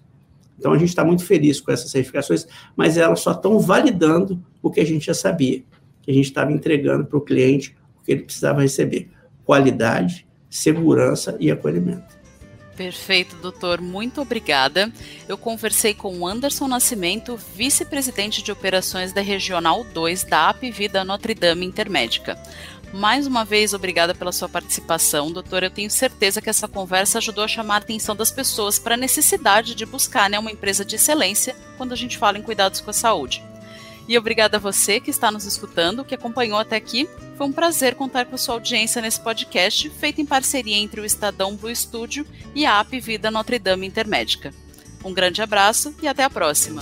Então 0.59 0.73
a 0.73 0.77
gente 0.77 0.89
está 0.89 1.05
muito 1.05 1.25
feliz 1.25 1.61
com 1.61 1.71
essas 1.71 1.89
certificações, 1.89 2.45
mas 2.75 2.97
elas 2.97 3.21
só 3.21 3.31
estão 3.31 3.59
validando 3.59 4.43
o 4.61 4.69
que 4.69 4.81
a 4.81 4.85
gente 4.85 5.05
já 5.05 5.13
sabia, 5.13 5.63
que 6.01 6.11
a 6.11 6.13
gente 6.13 6.25
estava 6.25 6.51
entregando 6.51 7.05
para 7.05 7.17
o 7.17 7.21
cliente 7.21 7.75
o 8.01 8.05
que 8.05 8.11
ele 8.11 8.23
precisava 8.23 8.61
receber: 8.61 9.09
qualidade, 9.45 10.27
segurança 10.49 11.37
e 11.39 11.49
acolhimento. 11.49 12.19
Perfeito, 12.75 13.35
doutor. 13.37 13.81
Muito 13.81 14.21
obrigada. 14.21 14.89
Eu 15.27 15.37
conversei 15.37 15.93
com 15.93 16.25
Anderson 16.25 16.65
Nascimento, 16.65 17.37
vice-presidente 17.53 18.41
de 18.41 18.53
operações 18.53 19.11
da 19.11 19.19
Regional 19.19 19.83
2 19.83 20.23
da 20.23 20.49
Apvida 20.49 21.03
Notre 21.03 21.33
Dame 21.33 21.65
Intermédica. 21.65 22.41
Mais 22.93 23.27
uma 23.27 23.45
vez, 23.45 23.73
obrigada 23.73 24.15
pela 24.15 24.31
sua 24.31 24.49
participação, 24.49 25.31
doutor. 25.31 25.61
Eu 25.61 25.69
tenho 25.69 25.89
certeza 25.89 26.41
que 26.41 26.49
essa 26.49 26.67
conversa 26.67 27.19
ajudou 27.19 27.43
a 27.43 27.47
chamar 27.47 27.75
a 27.75 27.77
atenção 27.77 28.15
das 28.15 28.31
pessoas 28.31 28.79
para 28.79 28.95
a 28.95 28.97
necessidade 28.97 29.75
de 29.75 29.85
buscar 29.85 30.29
né, 30.29 30.39
uma 30.39 30.51
empresa 30.51 30.83
de 30.83 30.95
excelência 30.95 31.55
quando 31.77 31.93
a 31.93 31.95
gente 31.95 32.17
fala 32.17 32.37
em 32.37 32.41
cuidados 32.41 32.81
com 32.81 32.89
a 32.89 32.93
saúde. 32.93 33.43
E 34.07 34.17
obrigada 34.17 34.57
a 34.57 34.59
você 34.59 34.99
que 34.99 35.11
está 35.11 35.29
nos 35.29 35.45
escutando, 35.45 36.03
que 36.03 36.15
acompanhou 36.15 36.57
até 36.57 36.75
aqui. 36.75 37.07
Foi 37.37 37.45
um 37.45 37.51
prazer 37.51 37.93
contar 37.93 38.25
com 38.25 38.33
a 38.33 38.39
sua 38.39 38.55
audiência 38.55 38.99
nesse 39.03 39.19
podcast, 39.19 39.87
feito 39.91 40.19
em 40.19 40.25
parceria 40.25 40.75
entre 40.75 40.99
o 40.99 41.05
Estadão 41.05 41.55
Blue 41.55 41.73
Studio 41.75 42.25
e 42.55 42.65
a 42.65 42.79
App 42.79 42.99
Vida 42.99 43.29
Notre 43.29 43.59
Dame 43.59 43.85
Intermédica. 43.85 44.51
Um 45.05 45.13
grande 45.13 45.43
abraço 45.43 45.93
e 46.01 46.07
até 46.07 46.23
a 46.23 46.29
próxima. 46.29 46.81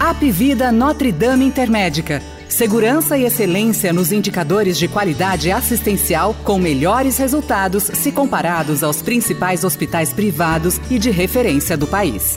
App 0.00 0.30
Vida 0.32 0.72
Notre 0.72 1.12
Dame 1.12 1.44
Intermédica. 1.44 2.20
Segurança 2.58 3.16
e 3.16 3.22
excelência 3.22 3.92
nos 3.92 4.10
indicadores 4.10 4.76
de 4.76 4.88
qualidade 4.88 5.48
assistencial 5.48 6.34
com 6.42 6.58
melhores 6.58 7.16
resultados 7.16 7.84
se 7.84 8.10
comparados 8.10 8.82
aos 8.82 9.00
principais 9.00 9.62
hospitais 9.62 10.12
privados 10.12 10.80
e 10.90 10.98
de 10.98 11.08
referência 11.08 11.76
do 11.76 11.86
país. 11.86 12.36